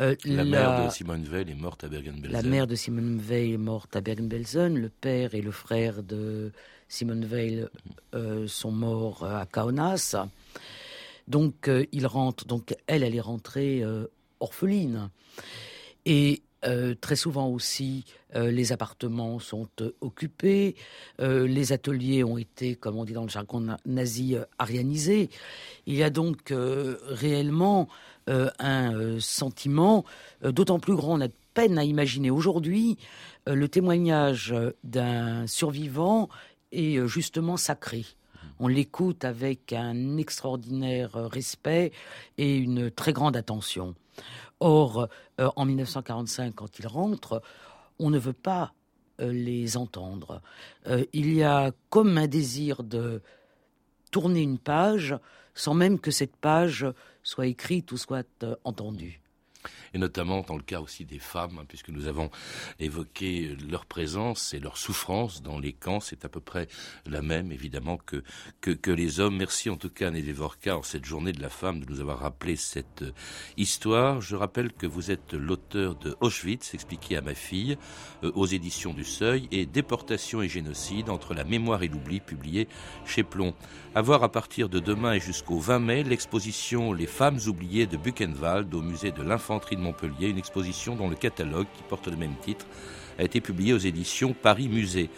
Euh, 0.00 0.16
la, 0.24 0.44
mère 0.44 0.86
de 0.86 0.90
Simone 0.90 1.24
Veil 1.24 1.50
est 1.50 1.54
morte 1.54 1.84
à 1.84 1.88
Bergen-Belsen. 1.88 2.32
La 2.32 2.42
mère 2.42 2.66
de 2.66 2.74
Simone 2.74 3.18
Veil 3.18 3.52
est 3.52 3.58
morte 3.58 3.94
à 3.96 4.00
Bergen-Belsen. 4.00 4.74
Le 4.74 4.88
père 4.88 5.34
et 5.34 5.42
le 5.42 5.50
frère 5.50 6.02
de 6.02 6.52
Simone 6.88 7.24
Veil 7.26 7.66
euh, 8.14 8.46
sont 8.46 8.72
morts 8.72 9.24
à 9.24 9.44
Kaunas. 9.44 10.16
Donc 11.28 11.68
euh, 11.68 11.84
il 11.92 12.06
rentre. 12.06 12.46
Donc 12.46 12.74
elle, 12.86 13.02
elle 13.02 13.14
est 13.14 13.20
rentrée 13.20 13.84
orpheline. 14.40 15.10
Et 16.06 16.42
très 17.00 17.16
souvent 17.16 17.48
aussi, 17.48 18.04
les 18.34 18.72
appartements 18.72 19.38
sont 19.38 19.68
occupés, 20.00 20.76
les 21.18 21.72
ateliers 21.72 22.24
ont 22.24 22.38
été, 22.38 22.74
comme 22.74 22.96
on 22.96 23.04
dit 23.04 23.12
dans 23.12 23.22
le 23.22 23.28
jargon 23.28 23.76
nazi, 23.84 24.36
arianisés. 24.58 25.30
Il 25.86 25.94
y 25.94 26.02
a 26.02 26.10
donc 26.10 26.52
réellement 26.52 27.82
euh, 27.82 27.84
un 28.26 28.94
euh, 28.94 29.20
sentiment 29.20 30.04
euh, 30.44 30.52
d'autant 30.52 30.78
plus 30.78 30.94
grand. 30.94 31.18
On 31.18 31.20
a 31.20 31.28
peine 31.54 31.78
à 31.78 31.84
imaginer 31.84 32.30
aujourd'hui 32.30 32.96
le 33.46 33.68
témoignage 33.68 34.54
d'un 34.84 35.48
survivant 35.48 36.28
est 36.70 37.04
justement 37.08 37.56
sacré. 37.56 38.04
On 38.60 38.68
l'écoute 38.68 39.24
avec 39.24 39.72
un 39.72 40.18
extraordinaire 40.18 41.12
respect 41.14 41.90
et 42.38 42.56
une 42.56 42.90
très 42.90 43.12
grande 43.12 43.36
attention. 43.36 43.96
Or, 44.60 45.08
en 45.38 45.64
1945, 45.64 46.54
quand 46.54 46.78
il 46.78 46.86
rentre, 46.86 47.42
on 47.98 48.10
ne 48.10 48.18
veut 48.18 48.34
pas 48.34 48.74
les 49.18 49.76
entendre. 49.76 50.42
il 51.12 51.32
y 51.32 51.42
a 51.42 51.72
comme 51.88 52.16
un 52.18 52.28
désir 52.28 52.84
de 52.84 53.22
tourner 54.10 54.42
une 54.42 54.58
page 54.58 55.16
sans 55.54 55.74
même 55.74 55.98
que 55.98 56.10
cette 56.10 56.36
page 56.36 56.86
soit 57.22 57.46
écrite 57.46 57.92
ou 57.92 57.96
soit 57.96 58.26
euh, 58.42 58.56
entendue 58.64 59.19
et 59.94 59.98
notamment 59.98 60.42
dans 60.42 60.56
le 60.56 60.62
cas 60.62 60.80
aussi 60.80 61.04
des 61.04 61.18
femmes, 61.18 61.58
hein, 61.60 61.64
puisque 61.68 61.88
nous 61.88 62.06
avons 62.06 62.30
évoqué 62.78 63.56
leur 63.68 63.86
présence 63.86 64.54
et 64.54 64.60
leur 64.60 64.76
souffrance 64.76 65.42
dans 65.42 65.58
les 65.58 65.72
camps. 65.72 66.00
C'est 66.00 66.24
à 66.24 66.28
peu 66.28 66.40
près 66.40 66.68
la 67.06 67.22
même, 67.22 67.52
évidemment, 67.52 67.98
que, 67.98 68.22
que, 68.60 68.90
les 68.90 69.20
hommes. 69.20 69.36
Merci 69.36 69.70
en 69.70 69.76
tout 69.76 69.90
cas, 69.90 70.08
Anne 70.08 70.20
Vorka, 70.32 70.76
en 70.76 70.82
cette 70.82 71.04
journée 71.04 71.32
de 71.32 71.40
la 71.40 71.48
femme, 71.48 71.80
de 71.80 71.90
nous 71.90 72.00
avoir 72.00 72.20
rappelé 72.20 72.56
cette 72.56 73.02
euh, 73.02 73.12
histoire. 73.56 74.20
Je 74.20 74.36
rappelle 74.36 74.72
que 74.72 74.86
vous 74.86 75.10
êtes 75.10 75.32
l'auteur 75.32 75.94
de 75.96 76.16
Auschwitz, 76.20 76.74
expliqué 76.74 77.16
à 77.16 77.20
ma 77.20 77.34
fille, 77.34 77.76
euh, 78.24 78.32
aux 78.34 78.46
éditions 78.46 78.92
du 78.92 79.04
Seuil, 79.04 79.48
et 79.50 79.66
Déportation 79.66 80.42
et 80.42 80.48
génocide 80.48 81.10
entre 81.10 81.34
la 81.34 81.44
mémoire 81.44 81.82
et 81.82 81.88
l'oubli, 81.88 82.20
publié 82.20 82.68
chez 83.04 83.22
Plomb. 83.22 83.54
À 83.94 84.02
voir 84.02 84.22
à 84.22 84.30
partir 84.30 84.68
de 84.68 84.78
demain 84.78 85.14
et 85.14 85.20
jusqu'au 85.20 85.58
20 85.58 85.78
mai 85.80 86.02
l'exposition 86.04 86.92
Les 86.92 87.06
femmes 87.06 87.38
oubliées 87.46 87.86
de 87.86 87.96
Buchenwald 87.96 88.72
au 88.74 88.82
musée 88.82 89.10
de 89.10 89.22
l'infanterie 89.50 89.76
Montpellier, 89.76 90.28
une 90.28 90.38
exposition 90.38 90.94
dont 90.94 91.08
le 91.08 91.16
catalogue, 91.16 91.66
qui 91.76 91.82
porte 91.82 92.06
le 92.06 92.16
même 92.16 92.36
titre, 92.40 92.66
a 93.18 93.24
été 93.24 93.40
publié 93.40 93.72
aux 93.72 93.78
éditions 93.78 94.32
Paris 94.32 94.68
Musée. 94.68 95.10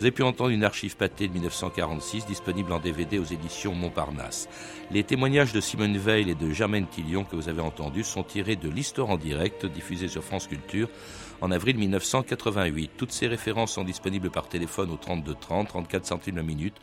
Vous 0.00 0.06
avez 0.06 0.12
pu 0.12 0.22
entendre 0.22 0.48
une 0.48 0.64
archive 0.64 0.96
pâtée 0.96 1.28
de 1.28 1.34
1946 1.34 2.24
disponible 2.24 2.72
en 2.72 2.78
DVD 2.78 3.18
aux 3.18 3.24
éditions 3.24 3.74
Montparnasse. 3.74 4.48
Les 4.90 5.04
témoignages 5.04 5.52
de 5.52 5.60
Simone 5.60 5.98
Veil 5.98 6.30
et 6.30 6.34
de 6.34 6.50
Germaine 6.52 6.86
Tillion 6.86 7.24
que 7.24 7.36
vous 7.36 7.50
avez 7.50 7.60
entendus 7.60 8.04
sont 8.04 8.22
tirés 8.22 8.56
de 8.56 8.70
l'Histoire 8.70 9.10
en 9.10 9.18
direct 9.18 9.66
diffusée 9.66 10.08
sur 10.08 10.24
France 10.24 10.46
Culture 10.46 10.88
en 11.42 11.50
avril 11.50 11.76
1988. 11.76 12.92
Toutes 12.96 13.12
ces 13.12 13.26
références 13.26 13.72
sont 13.72 13.84
disponibles 13.84 14.30
par 14.30 14.48
téléphone 14.48 14.90
au 14.90 14.96
32 14.96 15.34
30, 15.38 15.68
34 15.68 16.06
centimes 16.06 16.36
la 16.36 16.44
minute 16.44 16.76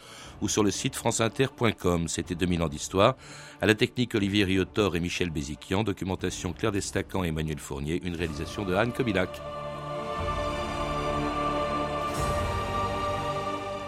ou 0.44 0.48
sur 0.48 0.64
le 0.64 0.70
site 0.70 0.96
franceinter.com. 0.96 2.08
C'était 2.08 2.36
2000 2.36 2.62
ans 2.62 2.70
d'histoire. 2.70 3.16
À 3.62 3.66
la 3.66 3.74
technique, 3.74 4.14
Olivier 4.14 4.44
Riotor 4.44 4.96
et 4.96 5.00
Michel 5.00 5.32
Béziquian. 5.32 5.84
Documentation 5.84 6.54
Claire 6.54 6.72
Destacan 6.72 7.24
et 7.24 7.30
Emmanuel 7.30 7.58
Fournier. 7.58 8.00
Une 8.04 8.16
réalisation 8.16 8.64
de 8.64 8.76
Anne 8.76 8.94
Kobilac. 8.94 9.42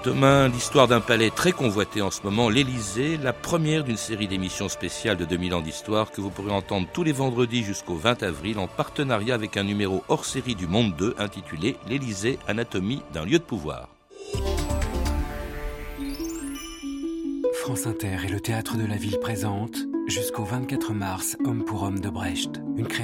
Demain, 0.09 0.47
l'histoire 0.47 0.87
d'un 0.87 1.01
palais 1.01 1.29
très 1.29 1.51
convoité 1.51 2.01
en 2.01 2.09
ce 2.09 2.23
moment, 2.23 2.49
l'Élysée, 2.49 3.17
la 3.17 3.31
première 3.31 3.83
d'une 3.83 3.95
série 3.95 4.27
d'émissions 4.27 4.67
spéciales 4.67 5.17
de 5.17 5.25
2000 5.25 5.53
ans 5.53 5.61
d'histoire 5.61 6.09
que 6.09 6.19
vous 6.19 6.31
pourrez 6.31 6.51
entendre 6.51 6.87
tous 6.91 7.03
les 7.03 7.11
vendredis 7.11 7.63
jusqu'au 7.63 7.93
20 7.93 8.23
avril 8.23 8.57
en 8.57 8.67
partenariat 8.67 9.35
avec 9.35 9.55
un 9.55 9.63
numéro 9.63 10.03
hors 10.07 10.25
série 10.25 10.55
du 10.55 10.65
Monde 10.65 10.95
2 10.95 11.13
intitulé 11.19 11.75
L'Élysée, 11.87 12.39
anatomie 12.47 13.03
d'un 13.13 13.23
lieu 13.23 13.37
de 13.37 13.43
pouvoir. 13.43 13.89
France 17.53 17.85
Inter 17.85 18.17
et 18.25 18.29
le 18.29 18.39
théâtre 18.39 18.77
de 18.77 18.87
la 18.87 18.95
ville 18.95 19.19
présente 19.19 19.77
jusqu'au 20.07 20.43
24 20.43 20.91
mars 20.91 21.37
Homme 21.45 21.63
pour 21.63 21.83
Homme 21.83 21.99
de 21.99 22.09
Brecht, 22.09 22.59
une 22.77 22.87
création 22.87 22.99